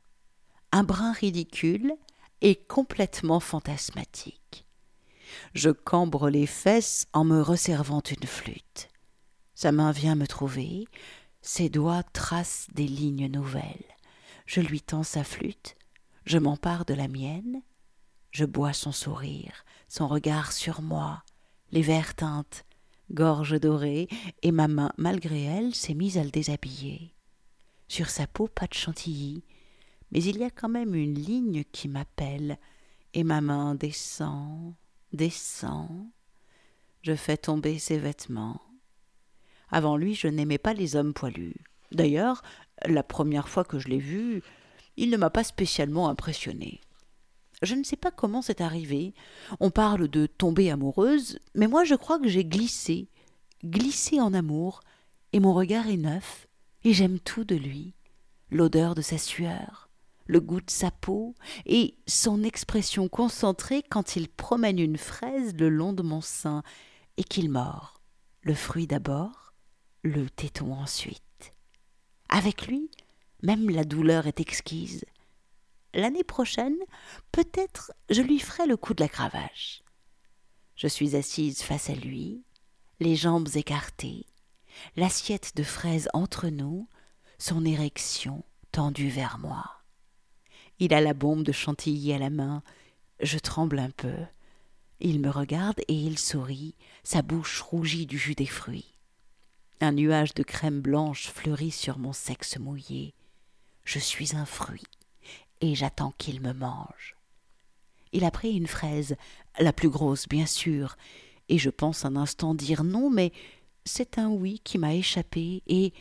Un 0.72 0.84
brin 0.84 1.12
ridicule 1.12 1.94
et 2.42 2.56
complètement 2.56 3.42
fantasmatique. 3.42 4.66
Je 5.54 5.70
cambre 5.70 6.30
les 6.30 6.48
fesses 6.48 7.08
en 7.12 7.26
me 7.26 7.42
resservant 7.42 8.02
une 8.02 8.28
flûte. 8.28 8.88
Sa 9.56 9.74
main 9.74 9.92
vient 9.92 10.16
me 10.16 10.26
trouver, 10.26 10.86
ses 11.42 11.68
doigts 11.68 12.04
tracent 12.04 12.68
des 12.74 12.88
lignes 12.88 13.28
nouvelles. 13.28 13.93
Je 14.46 14.62
lui 14.62 14.82
tends 14.82 15.04
sa 15.04 15.24
flûte, 15.24 15.76
je 16.26 16.38
m'empare 16.38 16.86
de 16.86 16.94
la 16.94 17.08
mienne, 17.08 17.62
je 18.32 18.46
bois 18.46 18.74
son 18.74 18.92
sourire, 18.92 19.64
son 19.88 20.08
regard 20.08 20.52
sur 20.52 20.82
moi, 20.82 21.24
les 21.72 21.82
verres 21.82 22.16
teintes, 22.16 22.66
gorge 23.12 23.60
dorée, 23.60 24.08
et 24.42 24.52
ma 24.52 24.68
main, 24.68 24.92
malgré 24.98 25.44
elle, 25.44 25.76
s'est 25.76 25.94
mise 25.94 26.18
à 26.18 26.24
le 26.24 26.32
déshabiller. 26.32 27.14
Sur 27.88 28.10
sa 28.10 28.28
peau, 28.28 28.48
pas 28.48 28.68
de 28.68 28.74
chantilly, 28.74 29.44
mais 30.12 30.24
il 30.24 30.38
y 30.38 30.44
a 30.44 30.50
quand 30.50 30.70
même 30.70 30.96
une 30.96 31.16
ligne 31.16 31.64
qui 31.72 31.88
m'appelle, 31.88 32.58
et 33.14 33.24
ma 33.24 33.42
main 33.42 33.76
descend, 33.76 34.74
descend. 35.12 36.08
Je 37.02 37.16
fais 37.16 37.38
tomber 37.38 37.80
ses 37.80 37.98
vêtements. 37.98 38.62
Avant 39.70 39.98
lui, 39.98 40.16
je 40.16 40.28
n'aimais 40.28 40.58
pas 40.58 40.74
les 40.74 40.96
hommes 40.96 41.14
poilus. 41.14 41.56
D'ailleurs, 41.92 42.42
la 42.86 43.04
première 43.04 43.50
fois 43.50 43.64
que 43.64 43.80
je 43.80 43.88
l'ai 43.88 44.00
vu, 44.00 44.42
il 44.98 45.10
ne 45.10 45.18
m'a 45.18 45.30
pas 45.30 45.44
spécialement 45.44 46.10
impressionné. 46.10 46.82
Je 47.62 47.76
ne 47.76 47.84
sais 47.84 47.96
pas 47.96 48.12
comment 48.12 48.42
c'est 48.42 48.62
arrivé. 48.62 49.14
On 49.60 49.72
parle 49.72 50.08
de 50.08 50.26
tomber 50.26 50.70
amoureuse, 50.70 51.40
mais 51.56 51.68
moi 51.68 51.84
je 51.84 51.96
crois 51.96 52.20
que 52.20 52.28
j'ai 52.28 52.46
glissé, 52.46 53.08
glissé 53.64 54.20
en 54.20 54.34
amour, 54.34 54.82
et 55.32 55.40
mon 55.40 55.54
regard 55.54 55.88
est 55.88 55.98
neuf, 55.98 56.48
et 56.84 56.94
j'aime 56.94 57.20
tout 57.20 57.44
de 57.44 57.56
lui. 57.56 57.94
L'odeur 58.52 58.96
de 58.96 59.02
sa 59.02 59.18
sueur, 59.18 59.90
le 60.26 60.40
goût 60.40 60.62
de 60.62 60.70
sa 60.70 60.92
peau, 60.92 61.36
et 61.66 61.98
son 62.06 62.44
expression 62.44 63.08
concentrée 63.08 63.82
quand 63.90 64.16
il 64.16 64.28
promène 64.30 64.80
une 64.80 64.98
fraise 64.98 65.56
le 65.56 65.70
long 65.70 65.94
de 65.94 66.04
mon 66.04 66.22
sein, 66.22 66.64
et 67.18 67.24
qu'il 67.24 67.50
mord. 67.50 68.02
Le 68.42 68.54
fruit 68.54 68.88
d'abord, 68.88 69.54
le 70.04 70.30
téton 70.30 70.74
ensuite. 70.74 71.24
Avec 72.36 72.68
lui, 72.68 72.90
même 73.44 73.70
la 73.70 73.86
douleur 73.86 74.28
est 74.28 74.42
exquise 74.42 75.06
l'année 75.94 76.24
prochaine, 76.24 76.78
peut-être 77.32 77.92
je 78.10 78.22
lui 78.22 78.40
ferai 78.40 78.66
le 78.66 78.78
coup 78.78 78.94
de 78.94 79.04
la 79.04 79.10
cravache. 79.10 79.84
Je 80.76 80.88
suis 80.88 81.16
assise 81.16 81.62
face 81.62 81.90
à 81.90 81.94
lui, 81.94 82.44
les 83.00 83.16
jambes 83.16 83.50
écartées, 83.54 84.26
l'assiette 84.96 85.56
de 85.56 85.64
fraises 85.64 86.10
entre 86.14 86.48
nous, 86.48 86.88
son 87.38 87.66
érection 87.66 88.44
tendue 88.72 89.10
vers 89.10 89.38
moi. 89.38 89.64
Il 90.80 90.94
a 90.94 91.02
la 91.02 91.14
bombe 91.14 91.44
de 91.44 91.52
chantilly 91.52 92.14
à 92.14 92.18
la 92.18 92.32
main, 92.32 92.64
je 93.20 93.38
tremble 93.38 93.78
un 93.78 93.92
peu. 93.92 94.16
Il 95.00 95.20
me 95.20 95.30
regarde 95.30 95.80
et 95.88 95.94
il 95.94 96.18
sourit, 96.18 96.76
sa 97.04 97.22
bouche 97.22 97.62
rougie 97.62 98.08
du 98.08 98.18
jus 98.18 98.36
des 98.36 98.48
fruits. 98.48 98.93
Un 99.82 99.92
nuage 99.92 100.34
de 100.34 100.44
crème 100.44 100.82
blanche 100.82 101.28
fleurit 101.28 101.72
sur 101.72 101.98
mon 101.98 102.14
sexe 102.14 102.58
mouillé. 102.58 103.14
Je 103.84 104.00
suis 104.00 104.36
un 104.36 104.46
fruit 104.46 104.84
et 105.62 105.76
j'attends 105.76 106.14
qu'il 106.18 106.42
me 106.42 106.54
mange. 106.54 107.16
Il 108.12 108.26
a 108.26 108.32
pris 108.32 108.52
une 108.52 108.68
fraise, 108.68 109.16
la 109.60 109.74
plus 109.74 109.90
grosse 109.90 110.28
bien 110.28 110.46
sûr, 110.46 110.96
et 111.50 111.58
je 111.58 111.70
pense 111.70 112.06
un 112.06 112.16
instant 112.16 112.54
dire 112.54 112.84
non, 112.84 113.10
mais 113.10 113.32
c'est 113.86 114.18
un 114.18 114.30
oui 114.30 114.62
qui 114.64 114.78
m'a 114.78 114.94
échappé, 114.94 115.64
et 115.68 115.94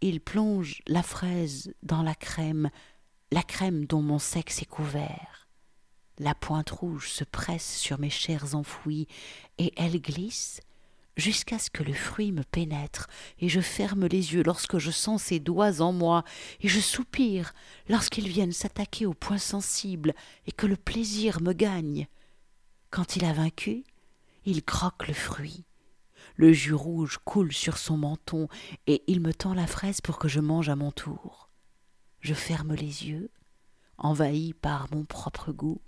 il 0.00 0.20
plonge 0.20 0.80
la 0.86 1.02
fraise 1.02 1.74
dans 1.82 2.02
la 2.02 2.14
crème, 2.14 2.70
la 3.32 3.42
crème 3.42 3.86
dont 3.86 4.02
mon 4.02 4.18
sexe 4.18 4.62
est 4.62 4.66
couvert. 4.66 5.48
La 6.18 6.34
pointe 6.34 6.70
rouge 6.70 7.10
se 7.10 7.24
presse 7.24 7.76
sur 7.76 7.98
mes 7.98 8.10
chairs 8.10 8.54
enfouies, 8.54 9.08
et 9.58 9.72
elle 9.76 10.00
glisse, 10.00 10.60
jusqu'à 11.18 11.58
ce 11.58 11.68
que 11.68 11.82
le 11.82 11.92
fruit 11.92 12.32
me 12.32 12.44
pénètre, 12.44 13.08
et 13.40 13.48
je 13.48 13.60
ferme 13.60 14.06
les 14.06 14.34
yeux 14.34 14.42
lorsque 14.42 14.78
je 14.78 14.90
sens 14.90 15.24
ses 15.24 15.40
doigts 15.40 15.80
en 15.82 15.92
moi, 15.92 16.24
et 16.60 16.68
je 16.68 16.80
soupire 16.80 17.52
lorsqu'ils 17.88 18.28
viennent 18.28 18.52
s'attaquer 18.52 19.04
au 19.04 19.14
point 19.14 19.38
sensible, 19.38 20.14
et 20.46 20.52
que 20.52 20.66
le 20.66 20.76
plaisir 20.76 21.42
me 21.42 21.52
gagne. 21.52 22.06
Quand 22.90 23.16
il 23.16 23.24
a 23.24 23.32
vaincu, 23.32 23.84
il 24.46 24.64
croque 24.64 25.08
le 25.08 25.14
fruit. 25.14 25.64
Le 26.36 26.52
jus 26.52 26.74
rouge 26.74 27.18
coule 27.24 27.52
sur 27.52 27.78
son 27.78 27.96
menton, 27.96 28.48
et 28.86 29.02
il 29.08 29.20
me 29.20 29.34
tend 29.34 29.54
la 29.54 29.66
fraise 29.66 30.00
pour 30.00 30.18
que 30.18 30.28
je 30.28 30.40
mange 30.40 30.68
à 30.68 30.76
mon 30.76 30.92
tour. 30.92 31.50
Je 32.20 32.34
ferme 32.34 32.74
les 32.74 33.08
yeux, 33.08 33.30
envahi 33.98 34.54
par 34.54 34.86
mon 34.94 35.04
propre 35.04 35.50
goût, 35.50 35.80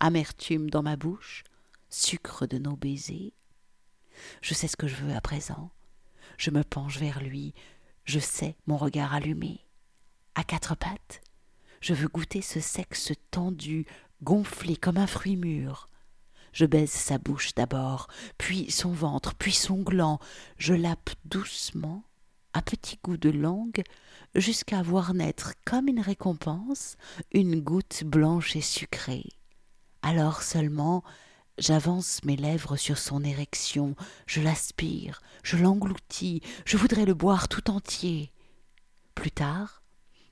amertume 0.00 0.68
dans 0.68 0.82
ma 0.82 0.96
bouche, 0.96 1.44
sucre 1.90 2.46
de 2.46 2.58
nos 2.58 2.76
baisers, 2.76 3.32
je 4.40 4.54
sais 4.54 4.68
ce 4.68 4.76
que 4.76 4.86
je 4.86 4.96
veux 4.96 5.14
à 5.14 5.20
présent. 5.20 5.70
Je 6.36 6.50
me 6.50 6.62
penche 6.62 6.98
vers 6.98 7.20
lui. 7.20 7.54
Je 8.04 8.18
sais 8.18 8.56
mon 8.66 8.76
regard 8.76 9.14
allumé. 9.14 9.60
À 10.34 10.44
quatre 10.44 10.76
pattes, 10.76 11.20
je 11.80 11.94
veux 11.94 12.08
goûter 12.08 12.42
ce 12.42 12.60
sexe 12.60 13.12
tendu, 13.30 13.86
gonflé 14.22 14.76
comme 14.76 14.96
un 14.96 15.06
fruit 15.06 15.36
mûr. 15.36 15.88
Je 16.52 16.64
baise 16.64 16.90
sa 16.90 17.18
bouche 17.18 17.54
d'abord, 17.54 18.08
puis 18.38 18.70
son 18.70 18.92
ventre, 18.92 19.34
puis 19.34 19.52
son 19.52 19.82
gland. 19.82 20.18
Je 20.56 20.74
lappe 20.74 21.10
doucement, 21.24 22.02
à 22.52 22.62
petits 22.62 22.98
goûts 23.02 23.16
de 23.16 23.30
langue, 23.30 23.82
jusqu'à 24.34 24.82
voir 24.82 25.14
naître 25.14 25.52
comme 25.64 25.88
une 25.88 26.00
récompense 26.00 26.96
une 27.32 27.60
goutte 27.60 28.04
blanche 28.04 28.56
et 28.56 28.60
sucrée. 28.60 29.28
Alors 30.02 30.42
seulement 30.42 31.04
J'avance 31.58 32.22
mes 32.22 32.36
lèvres 32.36 32.76
sur 32.76 32.98
son 32.98 33.24
érection, 33.24 33.96
je 34.26 34.40
l'aspire, 34.40 35.20
je 35.42 35.56
l'engloutis, 35.56 36.40
je 36.64 36.76
voudrais 36.76 37.04
le 37.04 37.14
boire 37.14 37.48
tout 37.48 37.68
entier. 37.68 38.30
Plus 39.16 39.32
tard, 39.32 39.82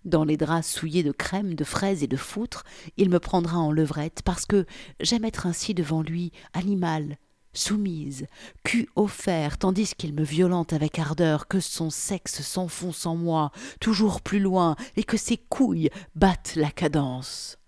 dans 0.04 0.22
les 0.22 0.36
draps 0.36 0.68
souillés 0.68 1.02
de 1.02 1.10
crème, 1.10 1.54
de 1.54 1.64
fraises 1.64 2.04
et 2.04 2.06
de 2.06 2.16
foutre, 2.16 2.62
il 2.96 3.10
me 3.10 3.18
prendra 3.18 3.58
en 3.58 3.72
levrette, 3.72 4.22
parce 4.24 4.46
que 4.46 4.66
j'aime 5.00 5.24
être 5.24 5.46
ainsi 5.46 5.74
devant 5.74 6.00
lui, 6.00 6.30
animal, 6.52 7.18
soumise, 7.52 8.28
cul 8.62 8.88
offert, 8.94 9.58
tandis 9.58 9.96
qu'il 9.96 10.14
me 10.14 10.22
violente 10.22 10.72
avec 10.72 11.00
ardeur, 11.00 11.48
que 11.48 11.58
son 11.58 11.90
sexe 11.90 12.42
s'enfonce 12.42 13.04
en 13.04 13.16
moi, 13.16 13.50
toujours 13.80 14.20
plus 14.20 14.38
loin, 14.38 14.76
et 14.94 15.02
que 15.02 15.16
ses 15.16 15.38
couilles 15.38 15.90
battent 16.14 16.54
la 16.54 16.70
cadence. 16.70 17.58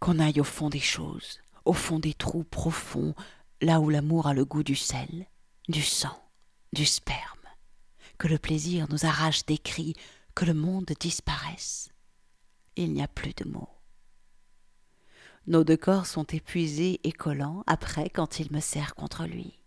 Qu'on 0.00 0.18
aille 0.18 0.40
au 0.40 0.44
fond 0.44 0.68
des 0.68 0.80
choses 0.80 1.38
au 1.70 1.72
fond 1.72 2.00
des 2.00 2.14
trous 2.14 2.42
profonds, 2.42 3.14
là 3.60 3.78
où 3.78 3.90
l'amour 3.90 4.26
a 4.26 4.34
le 4.34 4.44
goût 4.44 4.64
du 4.64 4.74
sel, 4.74 5.28
du 5.68 5.82
sang, 5.82 6.20
du 6.72 6.84
sperme, 6.84 7.46
que 8.18 8.26
le 8.26 8.38
plaisir 8.38 8.88
nous 8.90 9.06
arrache 9.06 9.46
des 9.46 9.56
cris, 9.56 9.94
que 10.34 10.44
le 10.44 10.52
monde 10.52 10.90
disparaisse. 10.98 11.90
Il 12.74 12.92
n'y 12.92 13.04
a 13.04 13.06
plus 13.06 13.34
de 13.34 13.48
mots. 13.48 13.68
Nos 15.46 15.62
deux 15.62 15.76
corps 15.76 16.06
sont 16.06 16.24
épuisés 16.24 16.98
et 17.04 17.12
collants 17.12 17.62
après 17.68 18.10
quand 18.10 18.40
il 18.40 18.50
me 18.50 18.58
serre 18.58 18.96
contre 18.96 19.26
lui. 19.26 19.60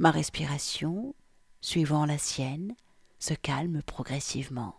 Ma 0.00 0.10
respiration, 0.10 1.14
suivant 1.60 2.04
la 2.04 2.18
sienne, 2.18 2.74
se 3.20 3.34
calme 3.34 3.80
progressivement. 3.84 4.74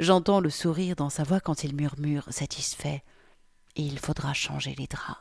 J'entends 0.00 0.40
le 0.40 0.50
sourire 0.50 0.96
dans 0.96 1.10
sa 1.10 1.22
voix 1.22 1.38
quand 1.38 1.62
il 1.62 1.76
murmure, 1.76 2.26
satisfait 2.30 3.04
il 3.84 3.98
faudra 3.98 4.32
changer 4.32 4.74
les 4.74 4.86
draps. 4.86 5.20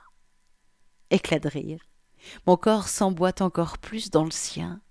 Éclat 1.09 1.39
de 1.39 1.49
rire. 1.49 1.81
Mon 2.47 2.57
corps 2.57 2.87
s'emboîte 2.87 3.41
encore 3.41 3.77
plus 3.77 4.09
dans 4.09 4.23
le 4.23 4.31
sien. 4.31 4.81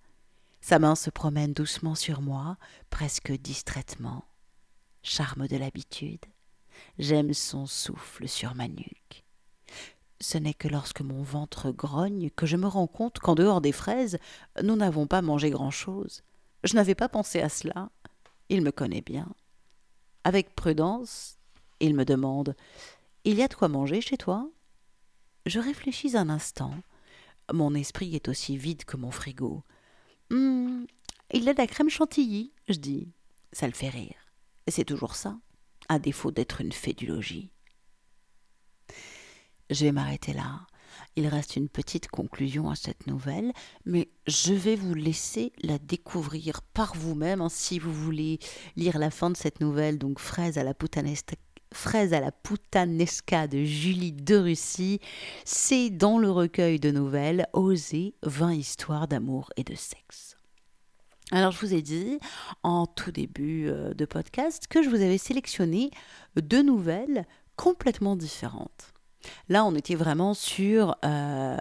Sa 0.61 0.79
main 0.79 0.95
se 0.95 1.11
promène 1.11 1.53
doucement 1.53 1.95
sur 1.95 2.21
moi, 2.21 2.57
presque 2.91 3.33
distraitement. 3.33 4.25
Charme 5.03 5.49
de 5.49 5.57
l'habitude. 5.57 6.25
J'aime 6.99 7.35
son 7.35 7.67
souffle 7.67 8.29
sur 8.29 8.55
ma 8.55 8.69
nuque. 8.69 9.25
Ce 10.21 10.39
n'est 10.39 10.55
que 10.55 10.69
lorsque 10.69 11.03
mon 11.03 11.23
ventre 11.23 11.71
grogne 11.71 12.31
que 12.31 12.47
je 12.47 12.57
me 12.57 12.67
rends 12.67 12.87
compte 12.87 13.19
qu'en 13.19 13.35
dehors 13.35 13.61
des 13.61 13.73
fraises, 13.73 14.19
nous 14.63 14.77
n'avons 14.77 15.07
pas 15.07 15.23
mangé 15.23 15.51
grand-chose. 15.51 16.23
Je 16.63 16.75
n'avais 16.75 16.95
pas 16.95 17.09
pensé 17.09 17.41
à 17.41 17.49
cela. 17.49 17.91
Il 18.49 18.63
me 18.63 18.71
connaît 18.71 19.03
bien. 19.03 19.29
Avec 20.23 20.55
prudence, 20.55 21.37
il 21.81 21.95
me 21.95 22.05
demande 22.05 22.55
il 23.25 23.37
y 23.37 23.43
a 23.43 23.49
de 23.49 23.55
quoi 23.55 23.69
manger 23.69 24.01
chez 24.01 24.17
toi? 24.17 24.51
Je 25.47 25.61
réfléchis 25.61 26.17
un 26.17 26.29
instant. 26.29 26.75
Mon 27.53 27.75
esprit 27.75 28.15
est 28.15 28.29
aussi 28.29 28.57
vide 28.57 28.85
que 28.85 28.97
mon 28.97 29.11
frigo. 29.11 29.63
Hum, 30.31 30.87
il 31.33 31.49
a 31.49 31.53
de 31.53 31.59
la 31.59 31.67
crème 31.67 31.91
chantilly, 31.91 32.53
je 32.69 32.75
dis. 32.75 33.09
Ça 33.53 33.67
le 33.67 33.73
fait 33.73 33.89
rire. 33.89 34.17
C'est 34.69 34.85
toujours 34.85 35.15
ça, 35.15 35.39
à 35.89 35.99
défaut 35.99 36.31
d'être 36.31 36.61
une 36.61 36.73
fée 36.73 36.95
du 36.95 37.07
logis. 37.07 37.51
je 39.71 39.85
vais 39.85 39.93
m'arrêter 39.93 40.33
là. 40.33 40.67
Il 41.17 41.27
reste 41.27 41.57
une 41.57 41.69
petite 41.69 42.09
conclusion 42.09 42.71
à 42.71 42.77
cette 42.77 43.07
nouvelle, 43.07 43.53
mais 43.85 44.11
je 44.27 44.53
vais 44.53 44.77
vous 44.77 44.95
laisser 44.95 45.53
la 45.63 45.79
découvrir 45.79 46.63
par 46.63 46.95
vous-même 46.95 47.41
hein, 47.41 47.49
si 47.49 47.79
vous 47.79 47.93
voulez 47.93 48.39
lire 48.77 48.99
la 48.99 49.11
fin 49.11 49.31
de 49.31 49.37
cette 49.37 49.61
nouvelle, 49.61 49.99
donc 49.99 50.19
Fraise 50.19 50.59
à 50.59 50.65
la 50.65 50.75
putanesca, 50.75 51.37
Fraise 51.75 52.15
à 52.15 52.21
la 52.21 52.33
putanesca 52.33 53.47
de 53.47 53.65
Julie 53.65 54.13
de 54.13 54.37
Russie. 54.37 55.01
C'est 55.45 55.91
dans 55.91 56.19
le 56.19 56.31
recueil 56.31 56.79
de 56.79 56.91
nouvelles 56.91 57.47
Oser 57.53 58.15
20 58.23 58.53
histoires 58.55 59.09
d'amour 59.09 59.51
et 59.57 59.65
de 59.65 59.75
sexe. 59.75 60.37
Alors 61.33 61.53
je 61.53 61.61
vous 61.61 61.75
ai 61.75 61.83
dit 61.83 62.19
en 62.63 62.87
tout 62.87 63.11
début 63.11 63.69
euh, 63.69 63.95
de 63.95 64.05
podcast 64.05 64.67
que 64.69 64.83
je 64.83 64.89
vous 64.89 65.03
avais 65.03 65.19
sélectionné 65.19 65.91
deux 66.37 66.63
nouvelles 66.63 67.27
complètement 67.57 68.17
différentes. 68.17 68.93
Là, 69.49 69.65
on 69.65 69.75
était 69.75 69.95
vraiment 69.95 70.35
sur 70.35 70.97
euh, 71.05 71.57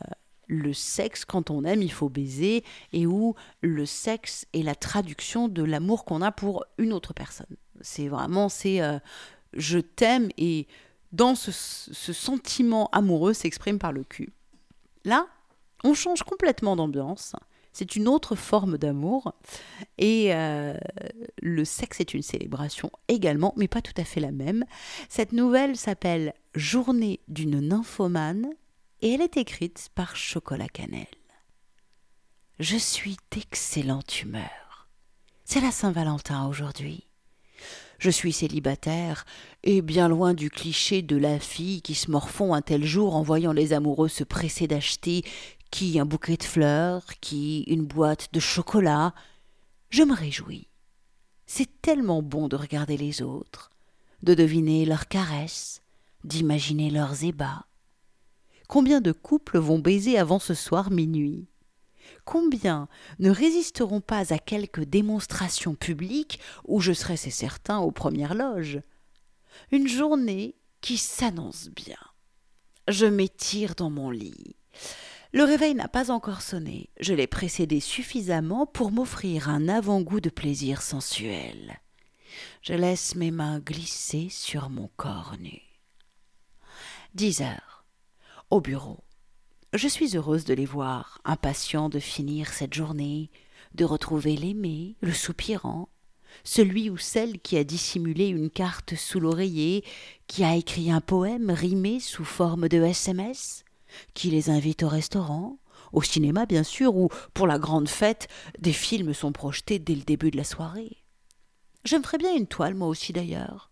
le 0.48 0.74
sexe, 0.74 1.26
quand 1.26 1.50
on 1.50 1.64
aime, 1.64 1.82
il 1.82 1.92
faut 1.92 2.10
baiser, 2.10 2.64
et 2.92 3.08
où 3.08 3.36
le 3.62 3.86
sexe 3.86 4.46
est 4.54 4.64
la 4.64 4.76
traduction 4.76 5.48
de 5.48 5.64
l'amour 5.64 6.06
qu'on 6.06 6.22
a 6.22 6.32
pour 6.32 6.66
une 6.78 6.94
autre 6.94 7.14
personne. 7.14 7.56
C'est 7.82 8.08
vraiment, 8.08 8.50
c'est 8.50 8.82
euh, 8.82 9.00
je 9.56 9.80
t'aime, 9.80 10.30
et 10.38 10.68
dans 11.12 11.36
ce, 11.36 11.52
sentiment 11.52 12.90
amoureux 12.92 13.34
s'exprime 13.34 13.80
par 13.80 13.92
le 13.92 14.04
cul. 14.04 14.34
Là, 15.06 15.28
on 15.84 15.94
change 15.94 16.24
complètement 16.24 16.76
d'ambiance. 16.76 17.36
C'est 17.72 17.96
une 17.96 18.08
autre 18.08 18.36
forme 18.36 18.78
d'amour. 18.78 19.34
Et 19.98 20.34
euh, 20.34 20.78
le 21.42 21.66
sexe 21.66 22.00
est 22.00 22.14
une 22.14 22.22
célébration 22.22 22.92
également, 23.08 23.54
mais 23.58 23.68
pas 23.68 23.82
tout 23.82 23.94
à 23.98 24.04
fait 24.04 24.20
la 24.20 24.32
même. 24.32 24.66
Cette 25.10 25.34
nouvelle 25.34 25.76
s'appelle 25.76 26.34
Journée 26.56 27.20
d'une 27.28 27.60
nymphomane 27.60 28.50
et 29.02 29.14
elle 29.14 29.22
est 29.22 29.38
écrite 29.38 29.90
par 29.96 30.16
Chocolat 30.16 30.68
Cannelle. 30.68 31.08
Je 32.60 32.78
suis 32.78 33.18
d'excellente 33.32 34.22
humeur. 34.22 34.88
C'est 35.46 35.62
la 35.62 35.72
Saint-Valentin 35.72 36.48
aujourd'hui. 36.48 37.08
Je 38.04 38.10
suis 38.10 38.34
célibataire 38.34 39.26
et 39.64 39.82
bien 39.82 40.10
loin 40.10 40.34
du 40.34 40.50
cliché 40.50 41.02
de 41.02 41.16
la 41.16 41.40
fille 41.40 41.82
qui 41.82 41.96
se 41.96 42.12
morfond 42.12 42.54
un 42.54 42.62
tel 42.62 42.84
jour 42.84 43.16
en 43.16 43.22
voyant 43.22 43.54
les 43.54 43.72
amoureux 43.72 44.10
se 44.10 44.26
presser 44.26 44.68
d'acheter 44.68 45.24
qui 45.72 45.98
un 46.02 46.06
bouquet 46.06 46.36
de 46.36 46.44
fleurs, 46.44 47.06
qui 47.22 47.62
une 47.62 47.86
boîte 47.86 48.28
de 48.34 48.42
chocolat. 48.42 49.14
Je 49.90 50.04
me 50.04 50.14
réjouis. 50.14 50.68
C'est 51.46 51.82
tellement 51.82 52.22
bon 52.22 52.50
de 52.50 52.58
regarder 52.58 52.98
les 52.98 53.22
autres, 53.22 53.70
de 54.22 54.34
deviner 54.34 54.84
leurs 54.84 55.08
caresses, 55.08 55.82
d'imaginer 56.26 56.90
leurs 56.90 57.24
ébats. 57.24 57.68
Combien 58.68 59.00
de 59.00 59.14
couples 59.14 59.60
vont 59.60 59.80
baiser 59.80 60.18
avant 60.18 60.40
ce 60.40 60.56
soir 60.56 60.92
minuit? 60.92 61.48
Combien 62.26 62.88
ne 63.20 63.30
résisteront 63.30 64.02
pas 64.02 64.34
à 64.34 64.38
quelques 64.38 64.84
démonstrations 64.84 65.76
publiques 65.76 66.40
où 66.66 66.80
je 66.80 66.94
serai, 66.94 67.18
c'est 67.18 67.30
certain, 67.30 67.80
aux 67.80 67.92
premières 67.92 68.36
loges? 68.36 68.82
Une 69.72 69.88
journée 69.88 70.56
qui 70.82 70.98
s'annonce 70.98 71.70
bien. 71.70 71.98
Je 72.88 73.06
m'étire 73.06 73.76
dans 73.76 73.90
mon 73.90 74.10
lit. 74.10 74.56
Le 75.32 75.44
réveil 75.44 75.74
n'a 75.74 75.88
pas 75.88 76.12
encore 76.12 76.42
sonné. 76.42 76.90
Je 77.00 77.14
l'ai 77.14 77.28
précédé 77.28 77.80
suffisamment 77.80 78.66
pour 78.66 78.92
m'offrir 78.92 79.50
un 79.50 79.68
avant-goût 79.68 80.20
de 80.20 80.30
plaisir 80.30 80.82
sensuel. 80.82 81.80
Je 82.62 82.74
laisse 82.74 83.16
mes 83.16 83.32
mains 83.32 83.60
glisser 83.60 84.28
sur 84.30 84.70
mon 84.70 84.90
corps 84.96 85.36
nu. 85.40 85.62
Dix 87.16 87.42
heures. 87.42 87.86
Au 88.50 88.62
bureau. 88.62 89.00
Je 89.74 89.88
suis 89.88 90.16
heureuse 90.16 90.46
de 90.46 90.54
les 90.54 90.68
voir, 90.68 91.20
impatient 91.26 91.90
de 91.90 91.98
finir 91.98 92.54
cette 92.54 92.76
journée, 92.76 93.32
de 93.74 93.86
retrouver 93.86 94.36
l'aimé, 94.36 94.98
le 95.02 95.12
soupirant, 95.12 95.90
celui 96.44 96.92
ou 96.92 96.98
celle 96.98 97.40
qui 97.40 97.58
a 97.58 97.64
dissimulé 97.64 98.28
une 98.28 98.52
carte 98.52 98.94
sous 98.94 99.20
l'oreiller, 99.20 99.84
qui 100.28 100.44
a 100.44 100.56
écrit 100.56 100.92
un 100.92 101.02
poème 101.02 101.50
rimé 101.50 102.00
sous 102.00 102.24
forme 102.24 102.70
de 102.70 102.84
SMS, 102.84 103.66
qui 104.14 104.30
les 104.30 104.52
invite 104.52 104.84
au 104.84 104.88
restaurant, 104.88 105.58
au 105.92 106.04
cinéma 106.04 106.46
bien 106.46 106.64
sûr, 106.64 106.96
où, 106.96 107.10
pour 107.34 107.48
la 107.48 107.58
grande 107.58 107.90
fête, 107.90 108.28
des 108.60 108.74
films 108.74 109.16
sont 109.16 109.32
projetés 109.32 109.80
dès 109.80 109.96
le 109.96 110.04
début 110.04 110.30
de 110.30 110.38
la 110.38 110.44
soirée. 110.44 110.98
Je 111.84 111.96
me 111.96 112.18
bien 112.20 112.36
une 112.36 112.46
toile, 112.46 112.76
moi 112.76 112.90
aussi 112.90 113.12
d'ailleurs. 113.12 113.72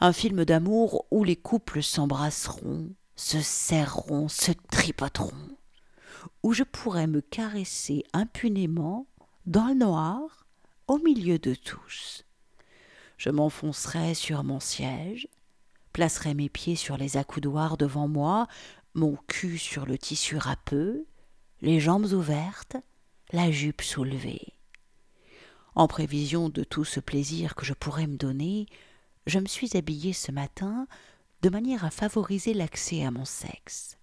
Un 0.00 0.14
film 0.14 0.46
d'amour 0.46 1.04
où 1.10 1.22
les 1.22 1.36
couples 1.36 1.82
s'embrasseront, 1.82 2.94
se 3.18 3.42
serreront, 3.42 4.28
se 4.28 4.52
tripoteront, 4.70 5.56
où 6.44 6.52
je 6.52 6.62
pourrais 6.62 7.08
me 7.08 7.20
caresser 7.20 8.04
impunément, 8.12 9.06
dans 9.44 9.66
le 9.66 9.74
noir, 9.74 10.46
au 10.86 10.98
milieu 10.98 11.38
de 11.38 11.54
tous. 11.54 12.24
Je 13.16 13.30
m'enfoncerai 13.30 14.14
sur 14.14 14.44
mon 14.44 14.60
siège, 14.60 15.26
placerai 15.92 16.34
mes 16.34 16.48
pieds 16.48 16.76
sur 16.76 16.96
les 16.96 17.16
accoudoirs 17.16 17.76
devant 17.76 18.06
moi, 18.06 18.46
mon 18.94 19.16
cul 19.26 19.58
sur 19.58 19.84
le 19.84 19.98
tissu 19.98 20.36
râpeux, 20.36 21.04
les 21.60 21.80
jambes 21.80 22.12
ouvertes, 22.12 22.76
la 23.32 23.50
jupe 23.50 23.82
soulevée. 23.82 24.52
En 25.74 25.88
prévision 25.88 26.50
de 26.50 26.62
tout 26.62 26.84
ce 26.84 27.00
plaisir 27.00 27.56
que 27.56 27.66
je 27.66 27.74
pourrais 27.74 28.06
me 28.06 28.16
donner, 28.16 28.66
je 29.26 29.40
me 29.40 29.46
suis 29.46 29.76
habillée 29.76 30.12
ce 30.12 30.30
matin 30.30 30.86
de 31.42 31.50
manière 31.50 31.84
à 31.84 31.90
favoriser 31.90 32.54
l'accès 32.54 33.04
à 33.04 33.10
mon 33.10 33.24
sexe. 33.24 33.98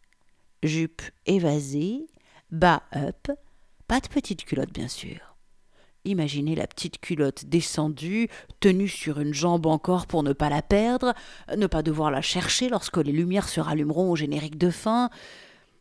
Jupe 0.63 1.01
évasée, 1.25 2.07
bas 2.51 2.83
up, 2.95 3.29
pas 3.87 3.99
de 3.99 4.07
petite 4.07 4.45
culotte 4.45 4.73
bien 4.73 4.87
sûr. 4.87 5.35
Imaginez 6.05 6.55
la 6.55 6.67
petite 6.67 6.99
culotte 6.99 7.45
descendue, 7.45 8.29
tenue 8.59 8.87
sur 8.87 9.19
une 9.19 9.33
jambe 9.33 9.65
encore 9.65 10.05
pour 10.05 10.21
ne 10.21 10.33
pas 10.33 10.49
la 10.49 10.61
perdre, 10.61 11.13
ne 11.55 11.65
pas 11.65 11.81
devoir 11.81 12.11
la 12.11 12.21
chercher 12.21 12.69
lorsque 12.69 12.97
les 12.97 13.11
lumières 13.11 13.49
se 13.49 13.59
rallumeront 13.59 14.11
au 14.11 14.15
générique 14.15 14.57
de 14.57 14.69
fin. 14.69 15.09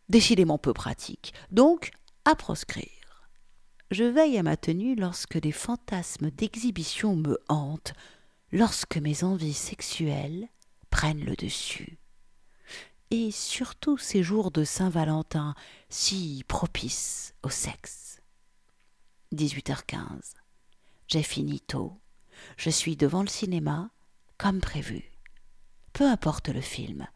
Décidément 0.09 0.59
peu 0.59 0.73
pratique. 0.73 1.35
Donc, 1.51 1.91
à 2.25 2.35
proscrire. 2.35 3.29
Je 3.91 4.05
veille 4.05 4.39
à 4.39 4.43
ma 4.43 4.57
tenue 4.57 4.97
lorsque 4.97 5.39
des 5.39 5.53
fantasmes 5.53 6.31
d'exhibition 6.31 7.17
me 7.17 7.39
hantent, 7.49 7.93
lorsque 8.51 8.97
mes 8.97 9.25
envies 9.25 9.53
sexuelles 9.53 10.49
prennent 10.95 11.25
le 11.25 11.35
dessus. 11.35 11.99
Et 13.11 13.33
surtout 13.33 13.99
ces 13.99 14.23
jours 14.23 14.53
de 14.53 14.63
Saint-Valentin 14.63 15.57
si 15.89 16.45
propices 16.47 17.35
au 17.43 17.49
sexe. 17.49 18.23
18h15. 19.35 20.35
J'ai 21.09 21.25
fini 21.25 21.59
tôt. 21.59 21.99
Je 22.57 22.71
suis 22.71 22.95
devant 22.95 23.23
le 23.23 23.29
cinéma, 23.29 23.91
comme 24.39 24.61
prévu. 24.61 25.11
Peu 25.93 26.09
importe 26.09 26.49
le 26.49 26.61
film, 26.61 27.09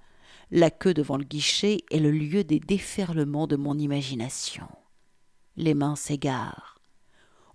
la 0.50 0.72
queue 0.72 0.92
devant 0.92 1.16
le 1.16 1.22
guichet 1.22 1.84
est 1.92 2.00
le 2.00 2.10
lieu 2.10 2.42
des 2.42 2.58
déferlements 2.58 3.46
de 3.46 3.54
mon 3.54 3.78
imagination. 3.78 4.68
Les 5.54 5.74
mains 5.74 5.94
s'égarent. 5.94 6.80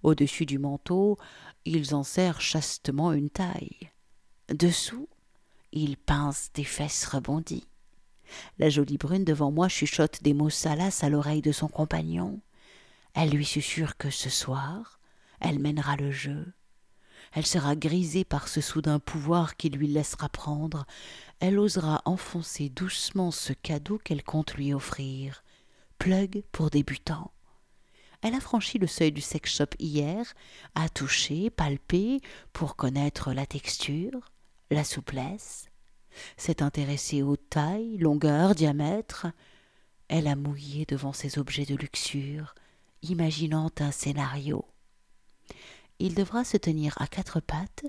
Au-dessus 0.03 0.45
du 0.45 0.57
manteau, 0.57 1.17
ils 1.65 1.93
en 1.93 2.03
serrent 2.03 2.39
chastement 2.39 3.12
une 3.12 3.29
taille. 3.29 3.91
Dessous, 4.47 5.09
ils 5.79 5.97
pincent 5.97 6.49
des 6.53 6.63
fesses 6.63 7.05
rebondies. 7.05 7.67
La 8.57 8.69
jolie 8.69 8.97
brune 8.97 9.25
devant 9.25 9.51
moi 9.51 9.67
chuchote 9.67 10.23
des 10.23 10.33
mots 10.33 10.49
salaces 10.49 11.03
à 11.03 11.09
l'oreille 11.09 11.41
de 11.41 11.51
son 11.51 11.67
compagnon. 11.67 12.39
Elle 13.13 13.29
lui 13.29 13.45
susurre 13.45 13.97
que 13.97 14.09
ce 14.09 14.29
soir, 14.29 14.99
elle 15.39 15.59
mènera 15.59 15.95
le 15.95 16.12
jeu. 16.12 16.53
Elle 17.33 17.45
sera 17.45 17.75
grisée 17.75 18.23
par 18.23 18.47
ce 18.47 18.62
soudain 18.62 18.99
pouvoir 18.99 19.57
qui 19.57 19.69
lui 19.69 19.88
laissera 19.88 20.29
prendre. 20.29 20.86
Elle 21.39 21.57
osera 21.57 22.01
enfoncer 22.05 22.69
doucement 22.69 23.31
ce 23.31 23.53
cadeau 23.53 23.97
qu'elle 23.97 24.23
compte 24.23 24.53
lui 24.53 24.73
offrir. 24.73 25.43
Plug 25.97 26.43
pour 26.51 26.69
débutants. 26.69 27.31
Elle 28.21 28.36
a 28.36 28.39
franchi 28.39 28.77
le 28.77 28.88
seuil 28.88 29.12
du 29.12 29.19
sex 29.19 29.51
shop 29.51 29.75
hier, 29.79 30.33
a 30.75 30.88
touché, 30.88 31.49
palpé, 31.49 32.21
pour 32.53 32.75
connaître 32.77 33.33
la 33.33 33.45
texture, 33.45 34.31
la 34.73 34.83
souplesse, 34.83 35.69
s'est 36.38 36.62
intéressée 36.62 37.21
aux 37.21 37.38
tailles, 37.38 37.97
longueurs, 37.97 38.55
diamètres. 38.55 39.27
Elle 40.07 40.27
a 40.27 40.36
mouillé 40.36 40.86
devant 40.86 41.13
ces 41.13 41.39
objets 41.39 41.65
de 41.65 41.75
luxure, 41.75 42.55
imaginant 43.01 43.71
un 43.79 43.91
scénario. 43.91 44.65
Il 45.99 46.15
devra 46.15 46.43
se 46.43 46.57
tenir 46.57 46.93
à 47.01 47.07
quatre 47.07 47.39
pattes, 47.39 47.86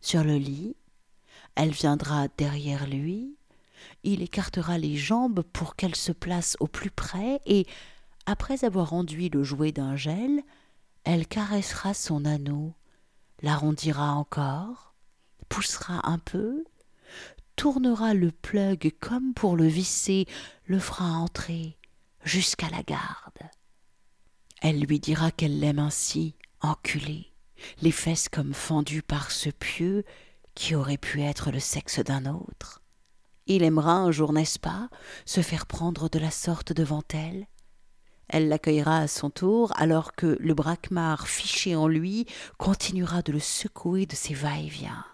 sur 0.00 0.22
le 0.22 0.36
lit, 0.36 0.76
elle 1.54 1.70
viendra 1.70 2.28
derrière 2.36 2.86
lui, 2.86 3.36
il 4.02 4.22
écartera 4.22 4.78
les 4.78 4.96
jambes 4.96 5.42
pour 5.52 5.76
qu'elle 5.76 5.96
se 5.96 6.12
place 6.12 6.56
au 6.60 6.66
plus 6.66 6.90
près, 6.90 7.40
et, 7.46 7.66
après 8.26 8.64
avoir 8.64 8.92
enduit 8.92 9.28
le 9.28 9.42
jouet 9.42 9.72
d'un 9.72 9.96
gel, 9.96 10.42
elle 11.04 11.26
caressera 11.26 11.94
son 11.94 12.24
anneau, 12.24 12.74
l'arrondira 13.42 14.12
encore, 14.14 14.94
poussera 15.48 16.08
un 16.08 16.18
peu, 16.18 16.64
tournera 17.56 18.14
le 18.14 18.30
plug 18.30 18.94
comme 19.00 19.34
pour 19.34 19.56
le 19.56 19.66
visser, 19.66 20.26
le 20.66 20.78
fera 20.78 21.06
entrer 21.06 21.78
jusqu'à 22.22 22.68
la 22.70 22.82
garde. 22.82 23.38
Elle 24.62 24.80
lui 24.80 25.00
dira 25.00 25.30
qu'elle 25.30 25.60
l'aime 25.60 25.78
ainsi, 25.78 26.34
enculée, 26.60 27.32
les 27.82 27.92
fesses 27.92 28.28
comme 28.28 28.54
fendues 28.54 29.02
par 29.02 29.30
ce 29.30 29.50
pieu 29.50 30.04
qui 30.54 30.74
aurait 30.74 30.96
pu 30.96 31.22
être 31.22 31.50
le 31.50 31.60
sexe 31.60 32.00
d'un 32.00 32.26
autre. 32.26 32.82
Il 33.46 33.62
aimera 33.62 33.92
un 33.92 34.10
jour, 34.10 34.32
n'est-ce 34.32 34.58
pas, 34.58 34.88
se 35.24 35.40
faire 35.40 35.66
prendre 35.66 36.08
de 36.08 36.18
la 36.18 36.30
sorte 36.30 36.72
devant 36.72 37.04
elle. 37.12 37.46
Elle 38.28 38.48
l'accueillera 38.48 38.98
à 38.98 39.08
son 39.08 39.30
tour, 39.30 39.72
alors 39.76 40.14
que 40.14 40.36
le 40.40 40.54
braquemar 40.54 41.28
fiché 41.28 41.76
en 41.76 41.86
lui 41.86 42.26
continuera 42.58 43.22
de 43.22 43.30
le 43.32 43.38
secouer 43.38 44.06
de 44.06 44.16
ses 44.16 44.34
va-et-vient. 44.34 45.04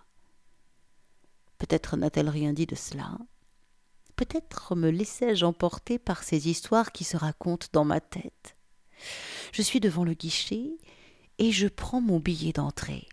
Peut-être 1.63 1.97
n'a-t-elle 1.97 2.29
rien 2.29 2.53
dit 2.53 2.67
de 2.67 2.75
cela. 2.75 3.17
Peut-être 4.17 4.75
me 4.75 4.91
laissai-je 4.91 5.45
emporter 5.45 5.97
par 5.97 6.25
ces 6.25 6.49
histoires 6.49 6.91
qui 6.91 7.05
se 7.05 7.17
racontent 7.17 7.69
dans 7.73 7.85
ma 7.85 8.01
tête. 8.01 8.57
Je 9.53 9.63
suis 9.63 9.79
devant 9.79 10.03
le 10.03 10.15
guichet 10.15 10.73
et 11.39 11.53
je 11.53 11.69
prends 11.69 12.01
mon 12.01 12.19
billet 12.19 12.53
d'entrée. 12.53 13.07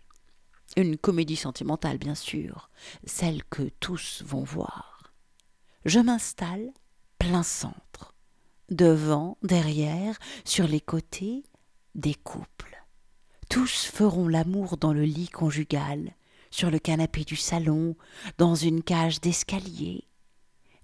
Une 0.76 0.98
comédie 0.98 1.36
sentimentale, 1.36 1.98
bien 1.98 2.16
sûr, 2.16 2.70
celle 3.04 3.44
que 3.44 3.70
tous 3.78 4.24
vont 4.26 4.42
voir 4.42 4.90
je 5.84 6.00
m'installe 6.00 6.72
plein 7.18 7.42
centre. 7.42 8.14
Devant, 8.68 9.38
derrière, 9.42 10.18
sur 10.44 10.66
les 10.66 10.80
côtés, 10.80 11.44
des 11.94 12.14
couples. 12.14 12.84
Tous 13.48 13.86
feront 13.86 14.28
l'amour 14.28 14.76
dans 14.76 14.92
le 14.92 15.04
lit 15.04 15.28
conjugal, 15.28 16.14
sur 16.50 16.70
le 16.70 16.78
canapé 16.78 17.24
du 17.24 17.36
salon, 17.36 17.96
dans 18.38 18.54
une 18.54 18.82
cage 18.82 19.20
d'escalier. 19.20 20.04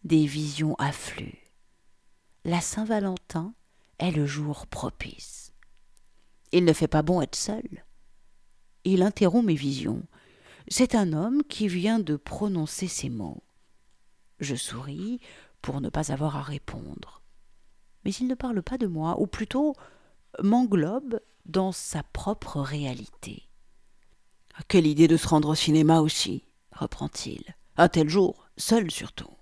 Des 0.04 0.26
visions 0.26 0.74
affluent. 0.78 1.38
La 2.44 2.60
Saint-Valentin 2.60 3.54
est 3.98 4.12
le 4.12 4.26
jour 4.26 4.66
propice. 4.68 5.52
Il 6.52 6.64
ne 6.64 6.72
fait 6.72 6.88
pas 6.88 7.02
bon 7.02 7.20
être 7.20 7.34
seul. 7.34 7.84
Il 8.84 9.02
interrompt 9.02 9.46
mes 9.46 9.56
visions. 9.56 10.02
C'est 10.68 10.94
un 10.94 11.12
homme 11.12 11.42
qui 11.42 11.66
vient 11.66 11.98
de 11.98 12.16
prononcer 12.16 12.86
ces 12.86 13.08
mots. 13.08 13.42
Je 14.38 14.54
souris 14.54 15.20
pour 15.60 15.80
ne 15.80 15.88
pas 15.88 16.12
avoir 16.12 16.36
à 16.36 16.42
répondre. 16.42 17.22
Mais 18.04 18.12
il 18.12 18.28
ne 18.28 18.34
parle 18.34 18.62
pas 18.62 18.78
de 18.78 18.86
moi, 18.86 19.20
ou 19.20 19.26
plutôt 19.26 19.74
m'englobe 20.40 21.20
dans 21.46 21.72
sa 21.72 22.04
propre 22.04 22.60
réalité. 22.60 23.48
Quelle 24.68 24.86
idée 24.86 25.08
de 25.08 25.16
se 25.16 25.28
rendre 25.28 25.48
au 25.48 25.54
cinéma 25.54 26.00
aussi, 26.00 26.44
reprend-il. 26.72 27.42
Un 27.76 27.88
tel 27.88 28.08
jour, 28.08 28.48
seul 28.56 28.90
surtout. 28.90 29.36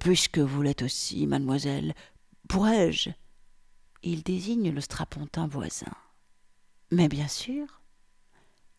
Puisque 0.00 0.38
vous 0.38 0.62
l'êtes 0.62 0.82
aussi, 0.82 1.26
mademoiselle, 1.26 1.94
pourrais-je? 2.48 3.10
Il 4.02 4.22
désigne 4.22 4.70
le 4.70 4.80
strapontin 4.80 5.46
voisin. 5.46 5.94
Mais 6.90 7.08
bien 7.08 7.28
sûr, 7.28 7.80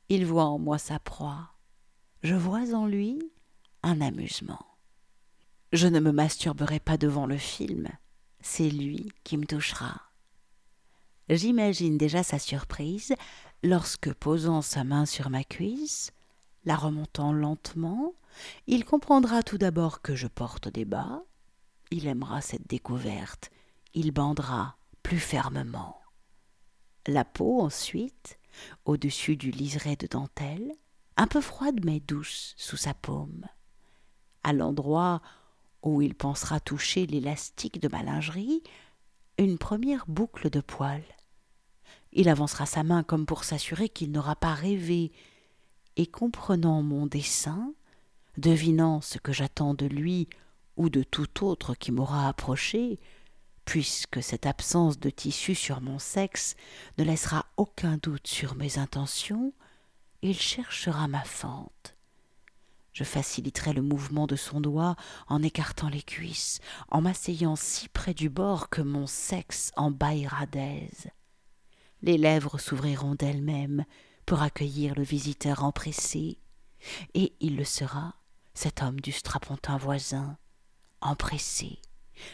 il 0.09 0.25
voit 0.25 0.45
en 0.45 0.59
moi 0.59 0.77
sa 0.77 0.99
proie. 0.99 1.53
Je 2.21 2.35
vois 2.35 2.73
en 2.73 2.85
lui 2.85 3.19
un 3.83 4.01
amusement. 4.01 4.65
Je 5.71 5.87
ne 5.87 5.99
me 5.99 6.11
masturberai 6.11 6.79
pas 6.79 6.97
devant 6.97 7.25
le 7.25 7.37
film, 7.37 7.89
c'est 8.41 8.69
lui 8.69 9.11
qui 9.23 9.37
me 9.37 9.45
touchera. 9.45 10.01
J'imagine 11.29 11.97
déjà 11.97 12.21
sa 12.21 12.37
surprise 12.37 13.15
lorsque, 13.63 14.13
posant 14.13 14.61
sa 14.61 14.83
main 14.83 15.05
sur 15.05 15.29
ma 15.29 15.43
cuisse, 15.43 16.11
la 16.65 16.75
remontant 16.75 17.33
lentement, 17.33 18.13
il 18.67 18.85
comprendra 18.85 19.43
tout 19.43 19.57
d'abord 19.57 20.01
que 20.01 20.15
je 20.15 20.27
porte 20.27 20.67
des 20.67 20.85
bas, 20.85 21.23
il 21.91 22.07
aimera 22.07 22.41
cette 22.41 22.67
découverte, 22.67 23.51
il 23.93 24.11
bandera 24.11 24.77
plus 25.01 25.19
fermement. 25.19 25.99
La 27.07 27.25
peau 27.25 27.61
ensuite, 27.61 28.39
au-dessus 28.85 29.35
du 29.35 29.51
liseré 29.51 29.95
de 29.95 30.07
dentelle, 30.07 30.73
un 31.17 31.27
peu 31.27 31.41
froide 31.41 31.81
mais 31.83 31.99
douce 31.99 32.53
sous 32.57 32.77
sa 32.77 32.93
paume 32.93 33.45
à 34.43 34.53
l'endroit 34.53 35.21
où 35.81 36.01
il 36.01 36.15
pensera 36.15 36.59
toucher 36.59 37.05
l'élastique 37.05 37.81
de 37.81 37.87
ma 37.87 38.03
lingerie, 38.03 38.63
une 39.37 39.57
première 39.57 40.05
boucle 40.07 40.49
de 40.49 40.61
poils. 40.61 41.03
Il 42.13 42.29
avancera 42.29 42.65
sa 42.65 42.83
main 42.83 43.03
comme 43.03 43.25
pour 43.25 43.43
s'assurer 43.43 43.89
qu'il 43.89 44.11
n'aura 44.11 44.35
pas 44.35 44.53
rêvé, 44.53 45.11
et 45.95 46.07
comprenant 46.07 46.81
mon 46.81 47.05
dessein, 47.05 47.73
devinant 48.37 49.01
ce 49.01 49.17
que 49.17 49.31
j'attends 49.31 49.73
de 49.73 49.85
lui 49.85 50.27
ou 50.75 50.89
de 50.89 51.03
tout 51.03 51.45
autre 51.45 51.75
qui 51.75 51.91
m'aura 51.91 52.27
approché, 52.27 52.99
puisque 53.65 54.21
cette 54.21 54.45
absence 54.45 54.99
de 54.99 55.09
tissu 55.09 55.55
sur 55.55 55.81
mon 55.81 55.99
sexe 55.99 56.55
ne 56.97 57.03
laissera 57.03 57.45
aucun 57.57 57.97
doute 57.97 58.27
sur 58.27 58.55
mes 58.55 58.77
intentions, 58.77 59.53
il 60.21 60.39
cherchera 60.39 61.07
ma 61.07 61.23
fente. 61.23 61.95
Je 62.93 63.03
faciliterai 63.03 63.73
le 63.73 63.81
mouvement 63.81 64.27
de 64.27 64.35
son 64.35 64.61
doigt 64.61 64.95
en 65.27 65.41
écartant 65.41 65.89
les 65.89 66.03
cuisses, 66.03 66.59
en 66.89 67.01
m'asseyant 67.01 67.55
si 67.55 67.89
près 67.89 68.13
du 68.13 68.29
bord 68.29 68.69
que 68.69 68.81
mon 68.81 69.07
sexe 69.07 69.71
en 69.75 69.89
baillera 69.89 70.45
d'aise. 70.45 71.07
Les 72.03 72.17
lèvres 72.17 72.57
s'ouvriront 72.57 73.15
d'elles-mêmes 73.15 73.85
pour 74.25 74.41
accueillir 74.41 74.93
le 74.93 75.03
visiteur 75.03 75.63
empressé, 75.63 76.37
et 77.13 77.33
il 77.39 77.55
le 77.55 77.63
sera, 77.63 78.15
cet 78.53 78.83
homme 78.83 78.99
du 78.99 79.13
strapontin 79.13 79.77
voisin, 79.77 80.37
empressé, 80.99 81.79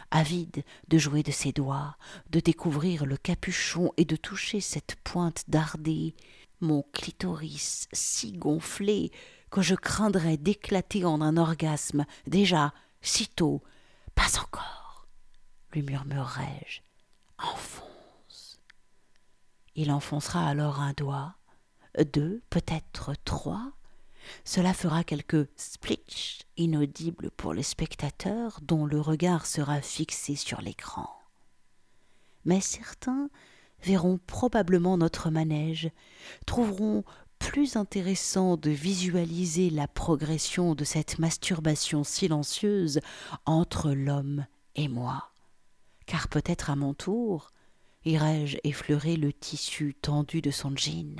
avide 0.09 0.63
de 0.87 0.97
jouer 0.97 1.21
de 1.21 1.31
ses 1.31 1.51
doigts, 1.51 1.97
de 2.31 2.39
découvrir 2.39 3.05
le 3.05 3.15
capuchon 3.15 3.91
et 3.97 4.05
de 4.05 4.15
toucher 4.15 4.59
cette 4.59 4.95
pointe 5.03 5.43
dardée, 5.47 6.15
mon 6.61 6.83
clitoris 6.91 7.87
si 7.93 8.33
gonflé 8.33 9.11
que 9.51 9.61
je 9.61 9.75
craindrais 9.75 10.37
d'éclater 10.37 11.05
en 11.05 11.21
un 11.21 11.37
orgasme, 11.37 12.05
déjà, 12.25 12.73
sitôt. 13.01 13.61
Pas 14.15 14.39
encore, 14.41 15.07
lui 15.73 15.83
murmurerai-je. 15.83 16.81
Enfonce. 17.37 17.88
Il 19.81 19.93
enfoncera 19.93 20.45
alors 20.45 20.81
un 20.81 20.91
doigt, 20.91 21.35
deux, 22.11 22.41
peut-être 22.49 23.13
trois. 23.23 23.71
Cela 24.43 24.73
fera 24.73 25.05
quelques 25.05 25.47
splitch 25.55 26.39
inaudibles 26.57 27.31
pour 27.31 27.53
les 27.53 27.63
spectateurs 27.63 28.59
dont 28.61 28.85
le 28.85 28.99
regard 28.99 29.45
sera 29.45 29.79
fixé 29.79 30.35
sur 30.35 30.59
l'écran. 30.59 31.07
Mais 32.43 32.59
certains 32.59 33.29
verront 33.81 34.19
probablement 34.27 34.97
notre 34.97 35.29
manège, 35.29 35.89
trouveront 36.45 37.05
plus 37.39 37.77
intéressant 37.77 38.57
de 38.57 38.71
visualiser 38.71 39.69
la 39.69 39.87
progression 39.87 40.75
de 40.75 40.83
cette 40.83 41.19
masturbation 41.19 42.03
silencieuse 42.03 42.99
entre 43.45 43.91
l'homme 43.91 44.45
et 44.75 44.89
moi. 44.89 45.31
Car 46.05 46.27
peut-être 46.27 46.69
à 46.69 46.75
mon 46.75 46.93
tour 46.93 47.53
irai-je 48.05 48.57
effleurer 48.63 49.15
le 49.15 49.33
tissu 49.33 49.95
tendu 50.01 50.41
de 50.41 50.51
son 50.51 50.75
jean, 50.75 51.15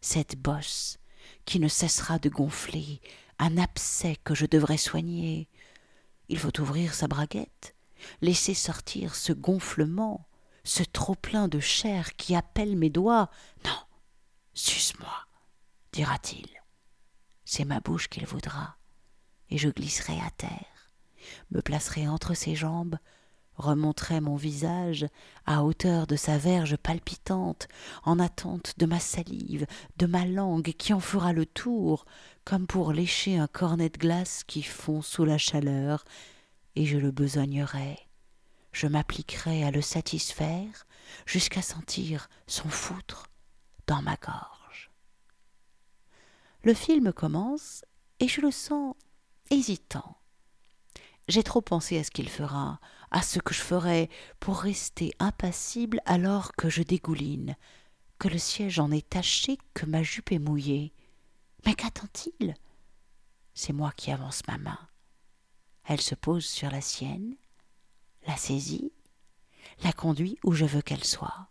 cette 0.00 0.36
bosse 0.36 0.98
qui 1.44 1.60
ne 1.60 1.68
cessera 1.68 2.18
de 2.18 2.28
gonfler, 2.28 3.00
un 3.38 3.56
abcès 3.58 4.16
que 4.24 4.34
je 4.34 4.46
devrais 4.46 4.76
soigner. 4.76 5.48
Il 6.28 6.38
faut 6.38 6.60
ouvrir 6.60 6.94
sa 6.94 7.08
braguette, 7.08 7.74
laisser 8.20 8.54
sortir 8.54 9.14
ce 9.14 9.32
gonflement, 9.32 10.26
ce 10.64 10.82
trop-plein 10.82 11.48
de 11.48 11.60
chair 11.60 12.16
qui 12.16 12.34
appelle 12.34 12.76
mes 12.76 12.90
doigts. 12.90 13.30
Non, 13.64 13.80
suce-moi 14.54 15.28
dira-t-il. 15.92 16.46
C'est 17.44 17.64
ma 17.64 17.80
bouche 17.80 18.08
qu'il 18.08 18.26
voudra, 18.26 18.76
et 19.50 19.58
je 19.58 19.68
glisserai 19.68 20.20
à 20.20 20.30
terre, 20.30 20.92
me 21.50 21.62
placerai 21.62 22.06
entre 22.06 22.34
ses 22.34 22.54
jambes, 22.54 22.98
remonterai 23.58 24.20
mon 24.20 24.36
visage 24.36 25.06
à 25.46 25.64
hauteur 25.64 26.06
de 26.06 26.16
sa 26.16 26.38
verge 26.38 26.76
palpitante, 26.76 27.68
en 28.04 28.18
attente 28.18 28.74
de 28.78 28.86
ma 28.86 29.00
salive, 29.00 29.66
de 29.96 30.06
ma 30.06 30.24
langue 30.24 30.72
qui 30.72 30.92
en 30.92 31.00
fera 31.00 31.32
le 31.32 31.44
tour, 31.44 32.06
comme 32.44 32.66
pour 32.66 32.92
lécher 32.92 33.36
un 33.36 33.46
cornet 33.46 33.90
de 33.90 33.98
glace 33.98 34.44
qui 34.44 34.62
fond 34.62 35.02
sous 35.02 35.24
la 35.24 35.38
chaleur, 35.38 36.04
et 36.76 36.86
je 36.86 36.96
le 36.96 37.10
besognerai. 37.10 37.98
Je 38.72 38.86
m'appliquerai 38.86 39.64
à 39.64 39.70
le 39.70 39.82
satisfaire 39.82 40.86
jusqu'à 41.26 41.62
sentir 41.62 42.28
son 42.46 42.68
foutre 42.68 43.26
dans 43.86 44.02
ma 44.02 44.16
gorge. 44.16 44.90
Le 46.62 46.74
film 46.74 47.12
commence 47.12 47.84
et 48.20 48.28
je 48.28 48.40
le 48.40 48.50
sens 48.50 48.94
hésitant. 49.50 50.16
J'ai 51.28 51.42
trop 51.42 51.60
pensé 51.60 51.98
à 51.98 52.04
ce 52.04 52.10
qu'il 52.10 52.28
fera, 52.28 52.80
à 53.10 53.22
ce 53.22 53.38
que 53.38 53.54
je 53.54 53.60
ferai 53.60 54.10
pour 54.40 54.58
rester 54.58 55.12
impassible 55.18 56.00
alors 56.04 56.52
que 56.56 56.68
je 56.68 56.82
dégouline, 56.82 57.56
que 58.18 58.28
le 58.28 58.38
siège 58.38 58.78
en 58.78 58.90
est 58.90 59.08
taché, 59.08 59.58
que 59.74 59.86
ma 59.86 60.02
jupe 60.02 60.32
est 60.32 60.38
mouillée. 60.38 60.92
Mais 61.66 61.74
qu'attend-il? 61.74 62.54
C'est 63.54 63.72
moi 63.72 63.92
qui 63.96 64.10
avance 64.10 64.46
ma 64.46 64.58
main. 64.58 64.78
Elle 65.84 66.00
se 66.00 66.14
pose 66.14 66.44
sur 66.44 66.70
la 66.70 66.80
sienne, 66.80 67.36
la 68.26 68.36
saisit, 68.36 68.92
la 69.82 69.92
conduit 69.92 70.38
où 70.44 70.52
je 70.52 70.64
veux 70.64 70.82
qu'elle 70.82 71.04
soit. 71.04 71.48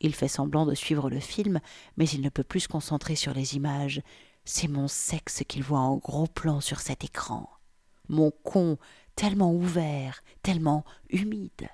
Il 0.00 0.14
fait 0.14 0.28
semblant 0.28 0.64
de 0.64 0.74
suivre 0.74 1.10
le 1.10 1.20
film, 1.20 1.60
mais 1.96 2.08
il 2.08 2.22
ne 2.22 2.30
peut 2.30 2.44
plus 2.44 2.60
se 2.60 2.68
concentrer 2.68 3.16
sur 3.16 3.34
les 3.34 3.56
images. 3.56 4.02
C'est 4.44 4.68
mon 4.68 4.88
sexe 4.88 5.42
qu'il 5.46 5.62
voit 5.62 5.80
en 5.80 5.96
gros 5.96 6.26
plan 6.26 6.60
sur 6.60 6.80
cet 6.80 7.04
écran. 7.04 7.50
Mon 8.08 8.30
con 8.30 8.78
tellement 9.20 9.52
ouvert, 9.52 10.22
tellement 10.42 10.82
humide. 11.10 11.68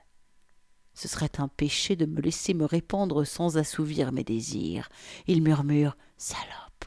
Ce 0.95 1.07
serait 1.07 1.39
un 1.39 1.47
péché 1.47 1.95
de 1.95 2.05
me 2.05 2.21
laisser 2.21 2.55
me 2.55 2.65
répandre 2.65 3.25
sans 3.25 3.57
assouvir 3.57 4.11
mes 4.11 4.25
désirs. 4.25 4.89
Il 5.29 5.45
murmure 5.45 5.97
Salope, 6.17 6.85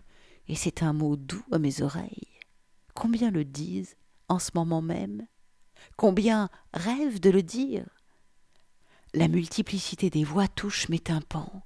et 0.49 0.55
c'est 0.55 0.83
un 0.83 0.91
mot 0.91 1.15
doux 1.15 1.45
à 1.53 1.59
mes 1.59 1.81
oreilles. 1.81 2.41
Combien 2.93 3.31
le 3.31 3.45
disent 3.45 3.95
en 4.27 4.37
ce 4.37 4.51
moment 4.53 4.81
même? 4.81 5.25
Combien 5.95 6.49
rêvent 6.73 7.21
de 7.21 7.29
le 7.29 7.41
dire? 7.41 7.85
La 9.13 9.29
multiplicité 9.29 10.09
des 10.09 10.25
voix 10.25 10.49
touche 10.49 10.89
mes 10.89 10.99
tympans. 10.99 11.63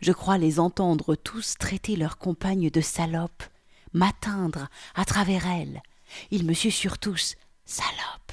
Je 0.00 0.10
crois 0.10 0.36
les 0.36 0.58
entendre 0.58 1.14
tous 1.14 1.54
traiter 1.58 1.94
leur 1.94 2.18
compagne 2.18 2.70
de 2.70 2.80
salope, 2.80 3.44
m'atteindre 3.92 4.68
à 4.96 5.04
travers 5.04 5.46
elle. 5.46 5.80
Ils 6.32 6.44
me 6.44 6.54
susurrent 6.54 6.98
tous 6.98 7.36
Salope 7.66 8.26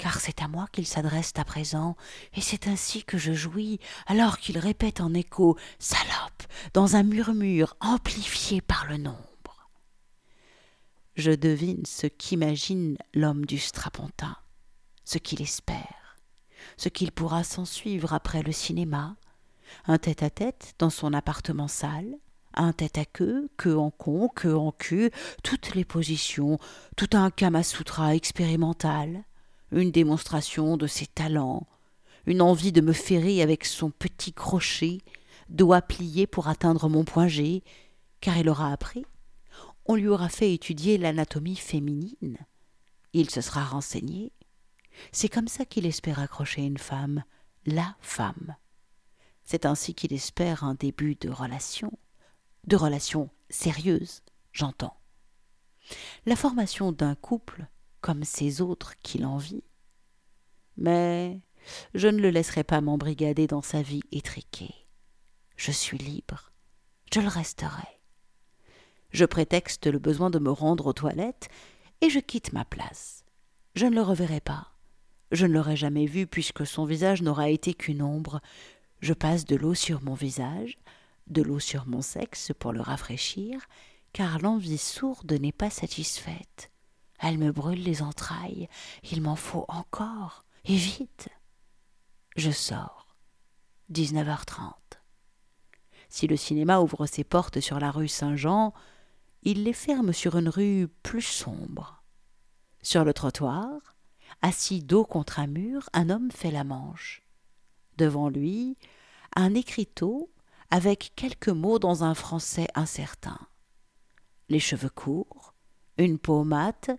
car 0.00 0.18
c'est 0.18 0.40
à 0.40 0.48
moi 0.48 0.66
qu'ils 0.72 0.86
s'adressent 0.86 1.34
à 1.36 1.44
présent, 1.44 1.94
et 2.32 2.40
c'est 2.40 2.68
ainsi 2.68 3.04
que 3.04 3.18
je 3.18 3.34
jouis, 3.34 3.78
alors 4.06 4.38
qu'ils 4.38 4.58
répètent 4.58 5.02
en 5.02 5.12
écho 5.12 5.58
Salope 5.78 6.42
dans 6.72 6.96
un 6.96 7.02
murmure 7.02 7.76
amplifié 7.80 8.62
par 8.62 8.86
le 8.86 8.96
nombre. 8.96 9.68
Je 11.16 11.32
devine 11.32 11.84
ce 11.84 12.06
qu'imagine 12.06 12.96
l'homme 13.12 13.44
du 13.44 13.58
strapontin, 13.58 14.38
ce 15.04 15.18
qu'il 15.18 15.42
espère, 15.42 16.16
ce 16.78 16.88
qu'il 16.88 17.12
pourra 17.12 17.44
s'en 17.44 17.66
suivre 17.66 18.14
après 18.14 18.42
le 18.42 18.52
cinéma, 18.52 19.16
un 19.86 19.98
tête-à-tête 19.98 20.72
dans 20.78 20.88
son 20.88 21.12
appartement 21.12 21.68
sale, 21.68 22.14
un 22.54 22.72
tête 22.72 22.98
à 22.98 23.04
queue, 23.04 23.48
queue 23.56 23.78
en 23.78 23.90
con, 23.90 24.28
queue 24.28 24.56
en 24.56 24.72
cul, 24.72 25.10
toutes 25.42 25.74
les 25.74 25.84
positions, 25.84 26.58
tout 26.96 27.10
un 27.12 27.30
kamasutra 27.30 28.14
expérimental, 28.14 29.24
une 29.72 29.90
démonstration 29.90 30.76
de 30.76 30.86
ses 30.86 31.06
talents, 31.06 31.66
une 32.26 32.42
envie 32.42 32.72
de 32.72 32.80
me 32.80 32.92
ferrer 32.92 33.42
avec 33.42 33.64
son 33.64 33.90
petit 33.90 34.32
crochet, 34.32 34.98
doigt 35.48 35.82
plié 35.82 36.26
pour 36.26 36.48
atteindre 36.48 36.88
mon 36.88 37.04
point 37.04 37.28
G, 37.28 37.62
car 38.20 38.36
il 38.36 38.48
aura 38.48 38.72
appris. 38.72 39.04
On 39.86 39.94
lui 39.94 40.08
aura 40.08 40.28
fait 40.28 40.52
étudier 40.52 40.98
l'anatomie 40.98 41.56
féminine. 41.56 42.38
Il 43.12 43.30
se 43.30 43.40
sera 43.40 43.64
renseigné. 43.64 44.32
C'est 45.12 45.28
comme 45.28 45.48
ça 45.48 45.64
qu'il 45.64 45.86
espère 45.86 46.18
accrocher 46.18 46.62
une 46.62 46.78
femme, 46.78 47.24
la 47.66 47.96
femme. 48.00 48.56
C'est 49.44 49.66
ainsi 49.66 49.94
qu'il 49.94 50.12
espère 50.12 50.62
un 50.62 50.74
début 50.74 51.16
de 51.16 51.28
relation, 51.28 51.92
de 52.66 52.76
relation 52.76 53.30
sérieuse, 53.48 54.22
j'entends. 54.52 54.96
La 56.26 56.36
formation 56.36 56.92
d'un 56.92 57.14
couple, 57.14 57.66
comme 58.00 58.24
ces 58.24 58.60
autres 58.60 58.94
qu'il 59.02 59.26
envie. 59.26 59.64
Mais 60.76 61.40
je 61.94 62.08
ne 62.08 62.20
le 62.20 62.30
laisserai 62.30 62.64
pas 62.64 62.80
m'embrigader 62.80 63.46
dans 63.46 63.62
sa 63.62 63.82
vie 63.82 64.02
étriquée. 64.12 64.74
Je 65.56 65.72
suis 65.72 65.98
libre, 65.98 66.52
je 67.12 67.20
le 67.20 67.28
resterai. 67.28 68.00
Je 69.10 69.24
prétexte 69.24 69.86
le 69.86 69.98
besoin 69.98 70.30
de 70.30 70.38
me 70.38 70.50
rendre 70.50 70.86
aux 70.86 70.92
toilettes 70.92 71.48
et 72.00 72.10
je 72.10 72.20
quitte 72.20 72.52
ma 72.52 72.64
place. 72.64 73.24
Je 73.74 73.86
ne 73.86 73.94
le 73.94 74.02
reverrai 74.02 74.40
pas. 74.40 74.72
Je 75.32 75.46
ne 75.46 75.52
l'aurai 75.52 75.76
jamais 75.76 76.06
vu 76.06 76.26
puisque 76.26 76.66
son 76.66 76.84
visage 76.84 77.22
n'aura 77.22 77.50
été 77.50 77.74
qu'une 77.74 78.02
ombre. 78.02 78.40
Je 79.00 79.12
passe 79.12 79.44
de 79.44 79.56
l'eau 79.56 79.74
sur 79.74 80.02
mon 80.02 80.14
visage, 80.14 80.78
de 81.30 81.42
l'eau 81.42 81.58
sur 81.58 81.86
mon 81.86 82.02
sexe 82.02 82.52
pour 82.58 82.72
le 82.72 82.80
rafraîchir, 82.80 83.66
car 84.12 84.38
l'envie 84.38 84.78
sourde 84.78 85.32
n'est 85.32 85.52
pas 85.52 85.70
satisfaite. 85.70 86.70
Elle 87.20 87.38
me 87.38 87.52
brûle 87.52 87.82
les 87.82 88.02
entrailles. 88.02 88.68
Il 89.10 89.22
m'en 89.22 89.36
faut 89.36 89.64
encore. 89.68 90.44
Et 90.64 90.76
vite. 90.76 91.28
Je 92.36 92.50
sors. 92.50 93.16
19h30. 93.92 94.72
Si 96.08 96.26
le 96.26 96.36
cinéma 96.36 96.80
ouvre 96.80 97.06
ses 97.06 97.24
portes 97.24 97.60
sur 97.60 97.78
la 97.78 97.90
rue 97.90 98.08
Saint-Jean, 98.08 98.72
il 99.42 99.64
les 99.64 99.72
ferme 99.72 100.12
sur 100.12 100.36
une 100.36 100.48
rue 100.48 100.88
plus 101.02 101.22
sombre. 101.22 102.02
Sur 102.82 103.04
le 103.04 103.12
trottoir, 103.12 103.94
assis 104.42 104.82
dos 104.82 105.04
contre 105.04 105.38
un 105.38 105.46
mur, 105.46 105.88
un 105.92 106.10
homme 106.10 106.30
fait 106.30 106.50
la 106.50 106.64
manche. 106.64 107.22
Devant 107.96 108.28
lui, 108.28 108.76
un 109.36 109.54
écriteau 109.54 110.30
avec 110.70 111.12
quelques 111.16 111.48
mots 111.48 111.78
dans 111.78 112.04
un 112.04 112.14
français 112.14 112.68
incertain. 112.74 113.38
Les 114.48 114.60
cheveux 114.60 114.90
courts, 114.90 115.54
une 115.98 116.18
peau 116.18 116.44
mate, 116.44 116.90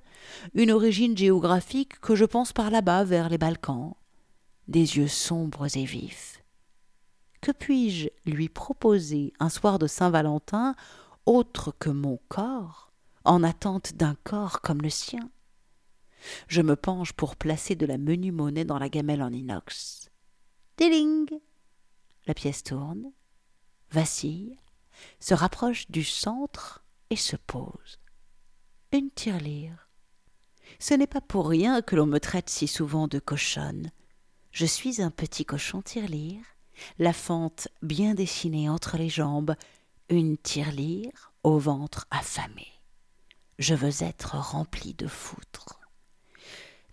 une 0.54 0.72
origine 0.72 1.18
géographique 1.18 2.00
que 2.00 2.16
je 2.16 2.26
pense 2.26 2.54
par 2.54 2.70
là-bas 2.70 3.04
vers 3.04 3.30
les 3.30 3.38
Balkans, 3.38 3.94
des 4.68 4.98
yeux 4.98 5.08
sombres 5.08 5.76
et 5.76 5.86
vifs. 5.86 6.44
Que 7.42 7.52
puis-je 7.52 8.10
lui 8.26 8.50
proposer 8.50 9.34
un 9.40 9.50
soir 9.50 9.80
de 9.80 9.88
Saint-Valentin 9.88 10.76
autre 11.26 11.74
que 11.80 11.90
mon 11.90 12.20
corps, 12.28 12.92
en 13.24 13.44
attente 13.44 13.94
d'un 13.96 14.16
corps 14.24 14.62
comme 14.62 14.82
le 14.82 14.90
sien? 14.90 15.30
Je 16.48 16.62
me 16.62 16.76
penche 16.76 17.14
pour 17.14 17.36
placer 17.36 17.76
de 17.76 17.86
la 17.88 17.98
menue 17.98 18.32
monnaie 18.32 18.66
dans 18.66 18.78
la 18.78 18.90
gamelle 18.90 19.24
en 19.24 19.32
inox. 19.32 20.10
Déling 20.78 21.28
La 22.28 22.36
pièce 22.36 22.64
tourne, 22.64 23.12
vacille, 23.92 24.58
se 25.20 25.34
rapproche 25.34 25.90
du 25.90 26.04
centre 26.04 26.84
et 27.10 27.16
se 27.16 27.36
pose 27.36 28.00
une 28.92 29.10
tirelire. 29.10 29.90
Ce 30.80 30.94
n'est 30.94 31.08
pas 31.08 31.22
pour 31.22 31.48
rien 31.48 31.82
que 31.82 31.96
l'on 31.96 32.06
me 32.06 32.20
traite 32.20 32.50
si 32.50 32.68
souvent 32.68 33.08
de 33.08 33.20
cochonne. 33.20 33.92
Je 34.52 34.66
suis 34.66 35.02
un 35.02 35.12
petit 35.12 35.46
cochon 35.46 35.82
tirelire, 35.82 36.44
la 37.00 37.14
fente 37.14 37.68
bien 37.82 38.14
dessinée 38.14 38.70
entre 38.70 38.98
les 38.98 39.10
jambes, 39.10 39.56
une 40.10 40.38
tirelire 40.38 41.34
au 41.44 41.58
ventre 41.58 42.08
affamé. 42.12 42.68
Je 43.60 43.76
veux 43.76 44.04
être 44.04 44.36
rempli 44.38 44.94
de 44.94 45.08
foutre. 45.08 45.80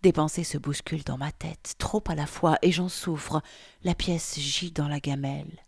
Des 0.02 0.12
pensées 0.12 0.44
se 0.44 0.58
bousculent 0.58 1.04
dans 1.04 1.18
ma 1.18 1.32
tête, 1.32 1.74
trop 1.78 2.04
à 2.06 2.14
la 2.14 2.26
fois, 2.26 2.58
et 2.62 2.70
j'en 2.70 2.88
souffre. 2.88 3.42
La 3.82 3.96
pièce 3.96 4.38
gît 4.38 4.70
dans 4.70 4.86
la 4.86 5.00
gamelle. 5.00 5.58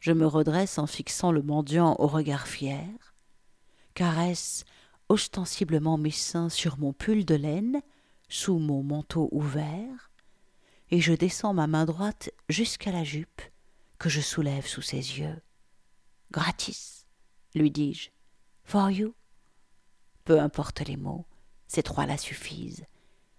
Je 0.00 0.12
me 0.12 0.26
redresse 0.26 0.78
en 0.78 0.86
fixant 0.86 1.30
le 1.30 1.42
mendiant 1.42 1.94
au 1.98 2.06
regard 2.06 2.46
fier, 2.46 3.14
caresse 3.94 4.64
ostensiblement 5.10 5.98
mes 5.98 6.10
seins 6.10 6.48
sur 6.48 6.78
mon 6.78 6.92
pull 6.92 7.24
de 7.24 7.34
laine, 7.34 7.82
sous 8.28 8.58
mon 8.58 8.82
manteau 8.82 9.28
ouvert, 9.32 10.10
et 10.90 11.00
je 11.00 11.12
descends 11.12 11.52
ma 11.52 11.66
main 11.66 11.84
droite 11.84 12.30
jusqu'à 12.48 12.92
la 12.92 13.04
jupe 13.04 13.42
que 13.98 14.08
je 14.08 14.20
soulève 14.20 14.66
sous 14.66 14.82
ses 14.82 15.18
yeux. 15.18 15.42
Gratis, 16.30 17.06
lui 17.54 17.70
dis-je. 17.70 18.10
For 18.64 18.90
you. 18.90 19.14
Peu 20.24 20.40
importe 20.40 20.80
les 20.80 20.96
mots, 20.96 21.26
ces 21.66 21.82
trois-là 21.82 22.16
suffisent. 22.16 22.86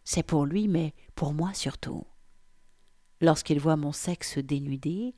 C'est 0.04 0.24
pour 0.24 0.45
lui, 0.45 0.67
mais 0.67 0.93
pour 1.15 1.34
moi 1.34 1.54
surtout. 1.54 2.06
Lorsqu'il 3.21 3.60
voit 3.60 3.78
mon 3.78 3.93
sexe 3.93 4.38
dénudé, 4.38 5.13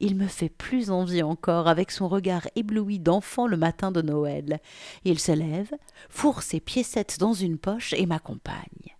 il 0.00 0.16
me 0.16 0.26
fait 0.26 0.48
plus 0.48 0.90
envie 0.90 1.22
encore 1.22 1.68
avec 1.68 1.90
son 1.90 2.08
regard 2.08 2.48
ébloui 2.56 2.98
d'enfant 2.98 3.46
le 3.46 3.56
matin 3.56 3.92
de 3.92 4.02
Noël. 4.02 4.60
Il 5.04 5.18
se 5.18 5.32
lève, 5.32 5.70
fourre 6.08 6.42
ses 6.42 6.60
piécettes 6.60 7.18
dans 7.18 7.34
une 7.34 7.58
poche 7.58 7.92
et 7.92 8.06
m'accompagne. 8.06 8.96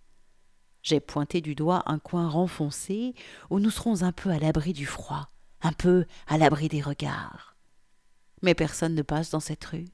J'ai 0.83 0.99
pointé 0.99 1.41
du 1.41 1.55
doigt 1.55 1.83
un 1.85 1.99
coin 1.99 2.29
renfoncé 2.29 3.13
où 3.49 3.59
nous 3.59 3.69
serons 3.69 4.03
un 4.03 4.11
peu 4.11 4.29
à 4.29 4.39
l'abri 4.39 4.73
du 4.73 4.85
froid, 4.85 5.29
un 5.61 5.73
peu 5.73 6.05
à 6.27 6.37
l'abri 6.37 6.69
des 6.69 6.81
regards. 6.81 7.55
Mais 8.41 8.55
personne 8.55 8.95
ne 8.95 9.03
passe 9.03 9.31
dans 9.31 9.39
cette 9.39 9.65
rue. 9.65 9.87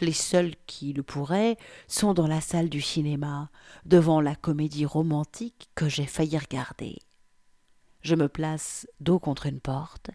Les 0.00 0.12
seuls 0.12 0.54
qui 0.66 0.94
le 0.94 1.02
pourraient 1.02 1.58
sont 1.86 2.14
dans 2.14 2.26
la 2.26 2.40
salle 2.40 2.70
du 2.70 2.80
cinéma, 2.80 3.50
devant 3.84 4.22
la 4.22 4.34
comédie 4.34 4.86
romantique 4.86 5.68
que 5.74 5.88
j'ai 5.88 6.06
failli 6.06 6.38
regarder. 6.38 6.98
Je 8.00 8.14
me 8.14 8.28
place 8.28 8.86
dos 9.00 9.18
contre 9.18 9.44
une 9.44 9.60
porte, 9.60 10.10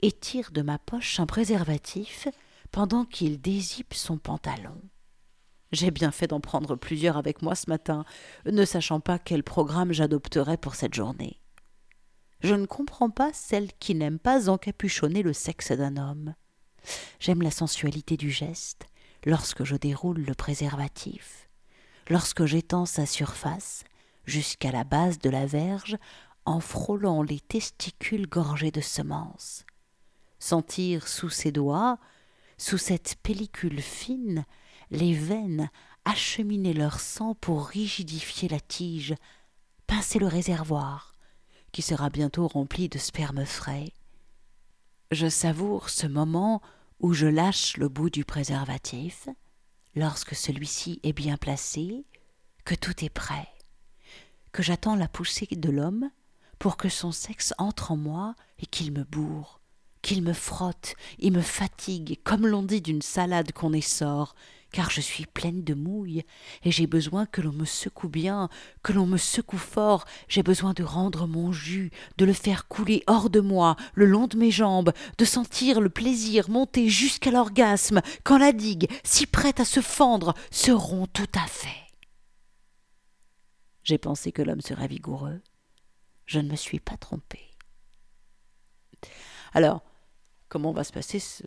et 0.00 0.12
tire 0.12 0.50
de 0.52 0.62
ma 0.62 0.78
poche 0.78 1.20
un 1.20 1.26
préservatif 1.26 2.28
pendant 2.70 3.04
qu'il 3.04 3.40
dézippe 3.40 3.94
son 3.94 4.18
pantalon. 4.18 4.80
J'ai 5.72 5.90
bien 5.90 6.10
fait 6.10 6.28
d'en 6.28 6.40
prendre 6.40 6.76
plusieurs 6.76 7.16
avec 7.16 7.42
moi 7.42 7.54
ce 7.54 7.68
matin, 7.68 8.04
ne 8.46 8.64
sachant 8.64 9.00
pas 9.00 9.18
quel 9.18 9.42
programme 9.42 9.92
j'adopterais 9.92 10.56
pour 10.56 10.74
cette 10.74 10.94
journée. 10.94 11.40
Je 12.40 12.54
ne 12.54 12.66
comprends 12.66 13.10
pas 13.10 13.32
celle 13.32 13.72
qui 13.74 13.94
n'aime 13.94 14.18
pas 14.18 14.48
encapuchonner 14.48 15.22
le 15.22 15.32
sexe 15.32 15.72
d'un 15.72 15.96
homme. 15.96 16.34
J'aime 17.20 17.42
la 17.42 17.50
sensualité 17.50 18.16
du 18.16 18.30
geste, 18.30 18.86
lorsque 19.24 19.64
je 19.64 19.76
déroule 19.76 20.20
le 20.20 20.34
préservatif, 20.34 21.48
lorsque 22.08 22.44
j'étends 22.46 22.86
sa 22.86 23.06
surface 23.06 23.84
jusqu'à 24.24 24.70
la 24.70 24.84
base 24.84 25.18
de 25.18 25.30
la 25.30 25.46
verge 25.46 25.96
en 26.48 26.60
frôlant 26.60 27.22
les 27.22 27.40
testicules 27.40 28.26
gorgés 28.26 28.70
de 28.70 28.80
semences, 28.80 29.66
sentir 30.38 31.06
sous 31.06 31.28
ses 31.28 31.52
doigts, 31.52 31.98
sous 32.56 32.78
cette 32.78 33.16
pellicule 33.22 33.82
fine, 33.82 34.46
les 34.90 35.12
veines 35.12 35.68
acheminer 36.06 36.72
leur 36.72 37.00
sang 37.00 37.34
pour 37.34 37.66
rigidifier 37.66 38.48
la 38.48 38.60
tige, 38.60 39.14
pincer 39.86 40.18
le 40.18 40.26
réservoir, 40.26 41.12
qui 41.70 41.82
sera 41.82 42.08
bientôt 42.08 42.48
rempli 42.48 42.88
de 42.88 42.96
sperme 42.96 43.44
frais. 43.44 43.92
Je 45.10 45.28
savoure 45.28 45.90
ce 45.90 46.06
moment 46.06 46.62
où 46.98 47.12
je 47.12 47.26
lâche 47.26 47.76
le 47.76 47.90
bout 47.90 48.08
du 48.08 48.24
préservatif, 48.24 49.28
lorsque 49.94 50.34
celui-ci 50.34 50.98
est 51.02 51.12
bien 51.12 51.36
placé, 51.36 52.06
que 52.64 52.74
tout 52.74 53.04
est 53.04 53.10
prêt, 53.10 53.48
que 54.52 54.62
j'attends 54.62 54.96
la 54.96 55.08
poussée 55.08 55.46
de 55.52 55.70
l'homme 55.70 56.10
pour 56.58 56.76
que 56.76 56.88
son 56.88 57.12
sexe 57.12 57.54
entre 57.58 57.92
en 57.92 57.96
moi 57.96 58.34
et 58.58 58.66
qu'il 58.66 58.92
me 58.92 59.04
bourre, 59.04 59.60
qu'il 60.02 60.22
me 60.22 60.32
frotte 60.32 60.94
et 61.18 61.30
me 61.30 61.40
fatigue, 61.40 62.18
comme 62.24 62.46
l'on 62.46 62.62
dit 62.62 62.80
d'une 62.80 63.02
salade 63.02 63.52
qu'on 63.52 63.72
essore, 63.72 64.34
car 64.72 64.90
je 64.90 65.00
suis 65.00 65.26
pleine 65.26 65.64
de 65.64 65.74
mouille, 65.74 66.24
et 66.62 66.70
j'ai 66.70 66.86
besoin 66.86 67.26
que 67.26 67.40
l'on 67.40 67.52
me 67.52 67.64
secoue 67.64 68.08
bien, 68.08 68.48
que 68.82 68.92
l'on 68.92 69.06
me 69.06 69.16
secoue 69.16 69.58
fort, 69.58 70.04
j'ai 70.28 70.42
besoin 70.42 70.72
de 70.74 70.82
rendre 70.82 71.26
mon 71.26 71.52
jus, 71.52 71.90
de 72.18 72.24
le 72.24 72.32
faire 72.32 72.68
couler 72.68 73.02
hors 73.06 73.30
de 73.30 73.40
moi, 73.40 73.76
le 73.94 74.06
long 74.06 74.26
de 74.26 74.36
mes 74.36 74.50
jambes, 74.50 74.92
de 75.16 75.24
sentir 75.24 75.80
le 75.80 75.88
plaisir 75.88 76.50
monter 76.50 76.88
jusqu'à 76.88 77.30
l'orgasme, 77.30 78.02
quand 78.24 78.38
la 78.38 78.52
digue, 78.52 78.90
si 79.04 79.26
prête 79.26 79.60
à 79.60 79.64
se 79.64 79.80
fendre, 79.80 80.34
se 80.50 80.70
rompt 80.70 81.12
tout 81.12 81.38
à 81.38 81.46
fait. 81.46 81.86
J'ai 83.84 83.98
pensé 83.98 84.32
que 84.32 84.42
l'homme 84.42 84.60
serait 84.60 84.88
vigoureux. 84.88 85.40
Je 86.28 86.40
ne 86.40 86.50
me 86.50 86.56
suis 86.56 86.78
pas 86.78 86.98
trompée. 86.98 87.48
Alors, 89.54 89.82
comment 90.50 90.72
va 90.72 90.84
se 90.84 90.92
passer 90.92 91.20
ce, 91.20 91.42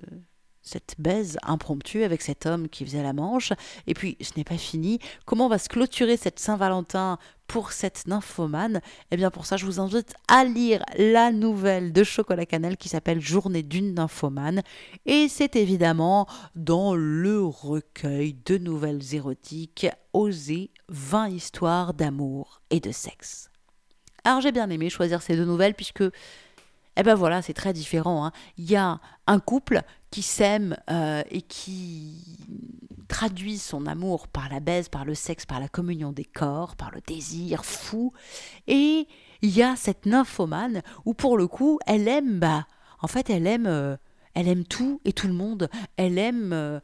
cette 0.63 0.95
baise 0.97 1.37
impromptue 1.43 2.03
avec 2.03 2.23
cet 2.23 2.47
homme 2.47 2.67
qui 2.67 2.83
faisait 2.83 3.03
la 3.03 3.13
manche? 3.13 3.53
Et 3.85 3.93
puis, 3.93 4.17
ce 4.21 4.31
n'est 4.37 4.43
pas 4.43 4.57
fini. 4.57 4.97
Comment 5.25 5.49
va 5.49 5.59
se 5.59 5.69
clôturer 5.69 6.17
cette 6.17 6.39
Saint-Valentin 6.39 7.19
pour 7.45 7.73
cette 7.73 8.07
nymphomane? 8.07 8.81
Eh 9.11 9.17
bien, 9.17 9.29
pour 9.29 9.45
ça, 9.45 9.55
je 9.55 9.67
vous 9.67 9.79
invite 9.79 10.15
à 10.27 10.45
lire 10.45 10.83
la 10.97 11.31
nouvelle 11.31 11.93
de 11.93 12.03
Chocolat 12.03 12.47
Cannelle 12.47 12.77
qui 12.77 12.89
s'appelle 12.89 13.21
Journée 13.21 13.61
d'une 13.61 13.93
nymphomane. 13.93 14.63
Et 15.05 15.27
c'est 15.29 15.55
évidemment 15.55 16.25
dans 16.55 16.95
le 16.95 17.39
recueil 17.43 18.33
de 18.33 18.57
nouvelles 18.57 19.13
érotiques 19.13 19.85
Oser 20.13 20.71
20 20.89 21.29
histoires 21.29 21.93
d'amour 21.93 22.63
et 22.71 22.79
de 22.79 22.91
sexe. 22.91 23.50
Alors, 24.23 24.41
j'ai 24.41 24.51
bien 24.51 24.69
aimé 24.69 24.89
choisir 24.89 25.21
ces 25.21 25.35
deux 25.35 25.45
nouvelles 25.45 25.73
puisque 25.73 26.03
eh 26.97 27.03
ben 27.03 27.15
voilà, 27.15 27.41
c'est 27.41 27.53
très 27.53 27.73
différent. 27.73 28.25
Hein. 28.25 28.31
Il 28.57 28.69
y 28.69 28.75
a 28.75 28.99
un 29.27 29.39
couple 29.39 29.81
qui 30.11 30.21
s'aime 30.21 30.75
euh, 30.89 31.23
et 31.31 31.41
qui 31.41 32.37
traduit 33.07 33.57
son 33.57 33.85
amour 33.85 34.27
par 34.27 34.49
la 34.49 34.59
baise, 34.59 34.89
par 34.89 35.05
le 35.05 35.15
sexe, 35.15 35.45
par 35.45 35.59
la 35.59 35.69
communion 35.69 36.11
des 36.11 36.25
corps, 36.25 36.75
par 36.75 36.91
le 36.91 37.01
désir 37.01 37.65
fou. 37.65 38.13
Et 38.67 39.07
il 39.41 39.49
y 39.49 39.63
a 39.63 39.75
cette 39.75 40.05
nymphomane 40.05 40.81
où 41.05 41.13
pour 41.13 41.37
le 41.37 41.47
coup, 41.47 41.79
elle 41.87 42.07
aime, 42.07 42.39
bah, 42.39 42.67
en 43.01 43.07
fait, 43.07 43.29
elle 43.29 43.47
aime, 43.47 43.67
euh, 43.67 43.95
elle 44.33 44.47
aime 44.47 44.65
tout 44.65 45.01
et 45.05 45.13
tout 45.13 45.27
le 45.27 45.33
monde. 45.33 45.69
Elle 45.97 46.17
aime. 46.17 46.51
Euh, 46.53 46.79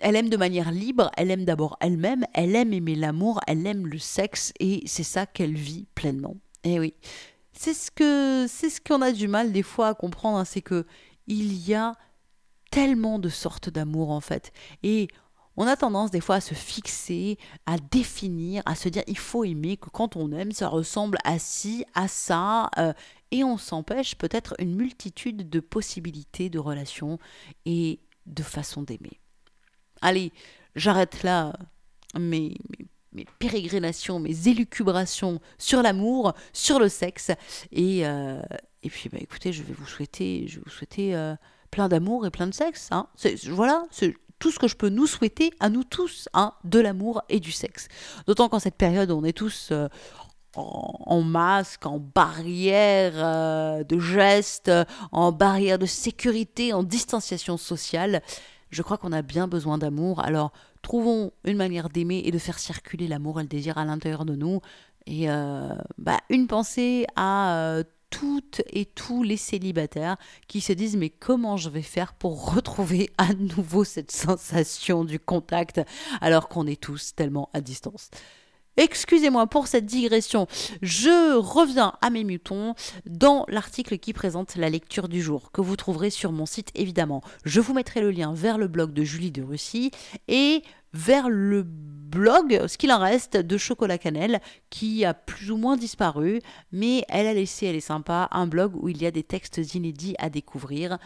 elle 0.00 0.16
aime 0.16 0.30
de 0.30 0.36
manière 0.36 0.72
libre, 0.72 1.10
elle 1.16 1.30
aime 1.30 1.44
d'abord 1.44 1.76
elle-même, 1.80 2.24
elle 2.32 2.56
aime 2.56 2.72
aimer 2.72 2.96
l'amour, 2.96 3.40
elle 3.46 3.64
aime 3.66 3.86
le 3.86 3.98
sexe 3.98 4.52
et 4.58 4.82
c'est 4.86 5.04
ça 5.04 5.26
qu'elle 5.26 5.54
vit 5.54 5.86
pleinement. 5.94 6.34
Eh 6.64 6.78
oui, 6.78 6.94
c'est 7.52 7.74
ce 7.74 7.90
que 7.90 8.46
c'est 8.48 8.70
ce 8.70 8.80
qu'on 8.80 9.02
a 9.02 9.12
du 9.12 9.28
mal 9.28 9.52
des 9.52 9.62
fois 9.62 9.88
à 9.88 9.94
comprendre, 9.94 10.38
hein, 10.38 10.44
c'est 10.44 10.62
que 10.62 10.86
il 11.26 11.54
y 11.68 11.74
a 11.74 11.94
tellement 12.70 13.18
de 13.18 13.28
sortes 13.28 13.68
d'amour 13.68 14.10
en 14.10 14.20
fait, 14.20 14.52
et 14.82 15.08
on 15.56 15.66
a 15.66 15.76
tendance 15.76 16.10
des 16.10 16.20
fois 16.20 16.36
à 16.36 16.40
se 16.40 16.54
fixer, 16.54 17.38
à 17.66 17.76
définir, 17.78 18.62
à 18.64 18.74
se 18.74 18.88
dire 18.88 19.02
il 19.06 19.18
faut 19.18 19.44
aimer 19.44 19.76
que 19.76 19.90
quand 19.90 20.16
on 20.16 20.32
aime, 20.32 20.52
ça 20.52 20.68
ressemble 20.68 21.18
à 21.24 21.38
ci, 21.38 21.84
à 21.94 22.08
ça, 22.08 22.70
euh, 22.78 22.92
et 23.30 23.44
on 23.44 23.58
s'empêche 23.58 24.14
peut-être 24.14 24.54
une 24.58 24.74
multitude 24.74 25.50
de 25.50 25.60
possibilités 25.60 26.48
de 26.48 26.58
relations 26.58 27.18
et 27.66 28.00
de 28.26 28.42
façons 28.42 28.82
d'aimer. 28.82 29.20
Allez, 30.00 30.32
j'arrête 30.74 31.22
là 31.22 31.52
mes, 32.18 32.56
mes 32.78 32.86
mes 33.12 33.26
pérégrinations, 33.38 34.18
mes 34.18 34.48
élucubrations 34.48 35.40
sur 35.58 35.82
l'amour, 35.82 36.32
sur 36.52 36.78
le 36.78 36.88
sexe. 36.88 37.30
Et, 37.70 38.06
euh, 38.06 38.40
et 38.82 38.90
puis, 38.90 39.08
bah, 39.08 39.18
écoutez, 39.20 39.52
je 39.52 39.62
vais 39.62 39.74
vous 39.74 39.86
souhaiter, 39.86 40.46
je 40.48 40.60
vous 40.60 40.70
souhaiter 40.70 41.14
euh, 41.14 41.34
plein 41.70 41.88
d'amour 41.88 42.26
et 42.26 42.30
plein 42.30 42.46
de 42.46 42.54
sexe. 42.54 42.88
Hein. 42.90 43.06
Voilà, 43.48 43.84
c'est 43.90 44.14
tout 44.38 44.50
ce 44.50 44.58
que 44.58 44.68
je 44.68 44.76
peux 44.76 44.88
nous 44.88 45.06
souhaiter 45.06 45.52
à 45.60 45.68
nous 45.68 45.84
tous, 45.84 46.28
hein, 46.34 46.54
de 46.64 46.80
l'amour 46.80 47.22
et 47.28 47.38
du 47.38 47.52
sexe. 47.52 47.88
D'autant 48.26 48.48
qu'en 48.48 48.58
cette 48.58 48.76
période, 48.76 49.10
on 49.10 49.24
est 49.24 49.36
tous 49.36 49.68
euh, 49.70 49.88
en, 50.56 51.22
masque, 51.22 51.86
en 51.86 51.98
barrière 51.98 53.84
de 53.84 53.98
gestes, 53.98 54.70
en 55.10 55.32
barrière 55.32 55.78
de 55.78 55.86
sécurité, 55.86 56.72
en 56.72 56.82
distanciation 56.82 57.56
sociale. 57.56 58.22
Je 58.70 58.82
crois 58.82 58.98
qu'on 58.98 59.12
a 59.12 59.22
bien 59.22 59.48
besoin 59.48 59.78
d'amour. 59.78 60.20
Alors, 60.20 60.52
trouvons 60.82 61.32
une 61.44 61.56
manière 61.56 61.88
d'aimer 61.88 62.22
et 62.24 62.30
de 62.30 62.38
faire 62.38 62.58
circuler 62.58 63.08
l'amour 63.08 63.40
et 63.40 63.42
le 63.42 63.48
désir 63.48 63.78
à 63.78 63.84
l'intérieur 63.84 64.24
de 64.24 64.36
nous. 64.36 64.60
Et 65.06 65.30
euh, 65.30 65.74
bah, 65.98 66.18
une 66.28 66.46
pensée 66.46 67.06
à 67.16 67.56
euh, 67.56 67.84
toutes 68.10 68.62
et 68.70 68.84
tous 68.84 69.22
les 69.22 69.36
célibataires 69.36 70.16
qui 70.46 70.60
se 70.60 70.72
disent 70.72 70.96
mais 70.96 71.08
comment 71.08 71.56
je 71.56 71.70
vais 71.70 71.82
faire 71.82 72.12
pour 72.12 72.54
retrouver 72.54 73.10
à 73.18 73.32
nouveau 73.34 73.84
cette 73.84 74.12
sensation 74.12 75.04
du 75.04 75.18
contact 75.18 75.80
alors 76.20 76.48
qu'on 76.48 76.66
est 76.66 76.80
tous 76.80 77.14
tellement 77.14 77.48
à 77.52 77.60
distance. 77.60 78.10
Excusez-moi 78.78 79.46
pour 79.48 79.66
cette 79.66 79.84
digression. 79.84 80.46
Je 80.80 81.36
reviens 81.36 81.92
à 82.00 82.08
mes 82.08 82.24
moutons 82.24 82.74
dans 83.04 83.44
l'article 83.48 83.98
qui 83.98 84.14
présente 84.14 84.56
la 84.56 84.70
lecture 84.70 85.08
du 85.08 85.20
jour, 85.20 85.52
que 85.52 85.60
vous 85.60 85.76
trouverez 85.76 86.08
sur 86.08 86.32
mon 86.32 86.46
site 86.46 86.70
évidemment. 86.74 87.20
Je 87.44 87.60
vous 87.60 87.74
mettrai 87.74 88.00
le 88.00 88.10
lien 88.10 88.32
vers 88.32 88.56
le 88.56 88.68
blog 88.68 88.94
de 88.94 89.04
Julie 89.04 89.30
de 89.30 89.42
Russie 89.42 89.90
et 90.26 90.62
vers 90.94 91.28
le 91.28 91.64
blog, 91.64 92.66
ce 92.66 92.78
qu'il 92.78 92.92
en 92.92 92.98
reste, 92.98 93.36
de 93.36 93.56
Chocolat 93.58 93.98
Cannelle, 93.98 94.40
qui 94.70 95.04
a 95.04 95.12
plus 95.12 95.50
ou 95.50 95.58
moins 95.58 95.76
disparu, 95.76 96.40
mais 96.70 97.04
elle 97.08 97.26
a 97.26 97.34
laissé, 97.34 97.66
elle 97.66 97.76
est 97.76 97.80
sympa, 97.80 98.28
un 98.30 98.46
blog 98.46 98.72
où 98.74 98.88
il 98.88 99.02
y 99.02 99.06
a 99.06 99.10
des 99.10 99.22
textes 99.22 99.74
inédits 99.74 100.14
à 100.18 100.30
découvrir. 100.30 100.98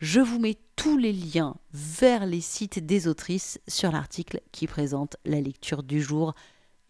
Je 0.00 0.20
vous 0.20 0.40
mets 0.40 0.58
tous 0.74 0.98
les 0.98 1.12
liens 1.12 1.56
vers 1.72 2.26
les 2.26 2.40
sites 2.40 2.84
des 2.84 3.06
autrices 3.06 3.60
sur 3.68 3.92
l'article 3.92 4.40
qui 4.50 4.66
présente 4.66 5.16
la 5.24 5.40
lecture 5.40 5.84
du 5.84 6.02
jour 6.02 6.34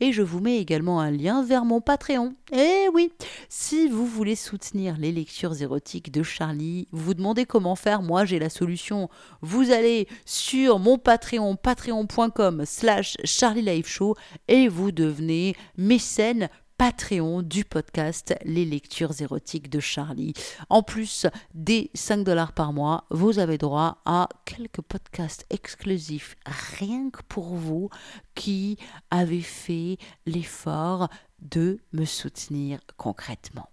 et 0.05 0.13
je 0.13 0.21
vous 0.21 0.41
mets 0.41 0.59
également 0.59 1.01
un 1.01 1.11
lien 1.11 1.43
vers 1.43 1.65
mon 1.65 1.81
Patreon. 1.81 2.35
Eh 2.53 2.89
oui, 2.93 3.11
si 3.49 3.89
vous 3.89 4.07
voulez 4.07 4.37
soutenir 4.37 4.99
les 4.99 5.13
lectures 5.13 5.63
érotiques 5.63 6.13
de 6.13 6.23
Charlie, 6.23 6.89
vous 6.93 7.05
vous 7.05 7.15
demandez 7.15 7.47
comment 7.47 7.75
faire, 7.75 8.03
moi 8.03 8.27
j'ai 8.27 8.39
la 8.39 8.51
solution. 8.51 9.09
Vous 9.41 9.71
allez 9.71 10.07
sur 10.27 10.79
mon 10.79 10.99
Patreon, 10.99 11.57
patreon.com 11.57 12.65
slash 12.67 13.17
Charlie 13.25 13.83
Show 13.83 14.15
et 14.47 14.69
vous 14.69 14.93
devenez 14.93 15.57
mécène 15.79 16.51
Patreon 16.85 17.41
du 17.41 17.65
podcast 17.65 18.37
Les 18.45 18.67
lectures 18.67 19.23
érotiques 19.23 19.71
de 19.71 19.81
Charlie. 19.81 20.35
En 20.69 20.83
plus 20.83 21.25
des 21.55 21.91
5 21.95 22.25
dollars 22.25 22.53
par 22.53 22.75
mois, 22.75 23.07
vous 23.09 23.39
avez 23.39 23.57
droit 23.57 24.03
à 24.05 24.29
quelques 24.45 24.83
podcasts 24.83 25.47
exclusifs 25.49 26.37
rien 26.45 27.09
que 27.09 27.23
pour 27.27 27.55
vous 27.55 27.89
qui 28.35 28.77
avez 29.11 29.41
fait 29.41 29.97
l'effort 30.27 31.09
de 31.41 31.79
me 31.95 32.05
soutenir 32.05 32.81
concrètement. 32.99 33.71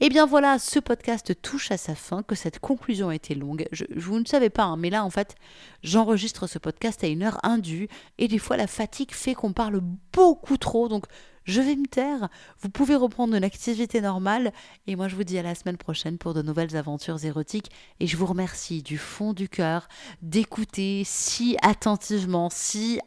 Eh 0.00 0.10
bien 0.10 0.26
voilà, 0.26 0.58
ce 0.58 0.78
podcast 0.78 1.40
touche 1.40 1.70
à 1.70 1.78
sa 1.78 1.94
fin, 1.94 2.22
que 2.22 2.34
cette 2.34 2.58
conclusion 2.58 3.08
a 3.08 3.14
été 3.14 3.34
longue. 3.34 3.66
Vous 3.96 4.20
ne 4.20 4.26
savez 4.26 4.50
pas, 4.50 4.64
hein, 4.64 4.76
mais 4.76 4.90
là 4.90 5.02
en 5.04 5.10
fait, 5.10 5.36
j'enregistre 5.82 6.46
ce 6.46 6.58
podcast 6.58 7.02
à 7.02 7.06
une 7.06 7.22
heure 7.22 7.38
indue 7.42 7.88
et 8.18 8.28
des 8.28 8.38
fois 8.38 8.58
la 8.58 8.66
fatigue 8.66 9.12
fait 9.12 9.34
qu'on 9.34 9.54
parle 9.54 9.80
beaucoup 10.12 10.58
trop, 10.58 10.88
donc 10.88 11.06
je 11.44 11.62
vais 11.62 11.76
me 11.76 11.86
taire. 11.86 12.28
Vous 12.60 12.68
pouvez 12.68 12.94
reprendre 12.94 13.34
une 13.34 13.44
activité 13.44 14.02
normale 14.02 14.52
et 14.86 14.96
moi 14.96 15.08
je 15.08 15.16
vous 15.16 15.24
dis 15.24 15.38
à 15.38 15.42
la 15.42 15.54
semaine 15.54 15.78
prochaine 15.78 16.18
pour 16.18 16.34
de 16.34 16.42
nouvelles 16.42 16.76
aventures 16.76 17.24
érotiques 17.24 17.70
et 17.98 18.06
je 18.06 18.18
vous 18.18 18.26
remercie 18.26 18.82
du 18.82 18.98
fond 18.98 19.32
du 19.32 19.48
cœur 19.48 19.88
d'écouter 20.20 21.04
si 21.06 21.56
attentivement, 21.62 22.50
si 22.50 23.00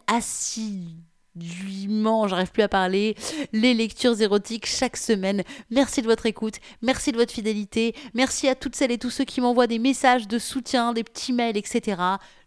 assis 1.38 1.88
j'arrive 2.28 2.52
plus 2.52 2.64
à 2.64 2.68
parler, 2.68 3.16
les 3.54 3.74
lectures 3.74 4.20
érotiques 4.22 4.66
chaque 4.66 4.98
semaine. 4.98 5.44
Merci 5.70 6.02
de 6.02 6.08
votre 6.08 6.26
écoute, 6.26 6.56
merci 6.82 7.12
de 7.12 7.18
votre 7.18 7.34
fidélité, 7.34 7.96
merci 8.14 8.48
à 8.48 8.56
toutes 8.56 8.76
celles 8.76 8.92
et 8.92 8.98
tous 8.98 9.10
ceux 9.10 9.26
qui 9.26 9.42
m'envoient 9.42 9.68
des 9.68 9.80
messages 9.80 10.28
de 10.28 10.40
soutien, 10.40 10.94
des 10.94 11.04
petits 11.04 11.34
mails, 11.34 11.58
etc. 11.58 12.02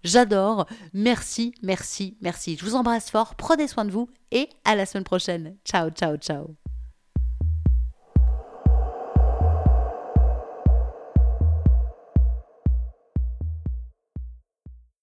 J'adore. 0.05 0.67
Merci, 0.93 1.55
merci, 1.63 2.17
merci. 2.21 2.57
Je 2.59 2.65
vous 2.65 2.75
embrasse 2.75 3.11
fort, 3.11 3.35
prenez 3.35 3.69
soin 3.69 3.85
de 3.85 3.91
vous 3.91 4.09
et 4.31 4.49
à 4.65 4.75
la 4.75 4.87
semaine 4.87 5.05
prochaine. 5.05 5.57
Ciao, 5.65 5.91
ciao, 5.91 6.17
ciao. 6.17 6.62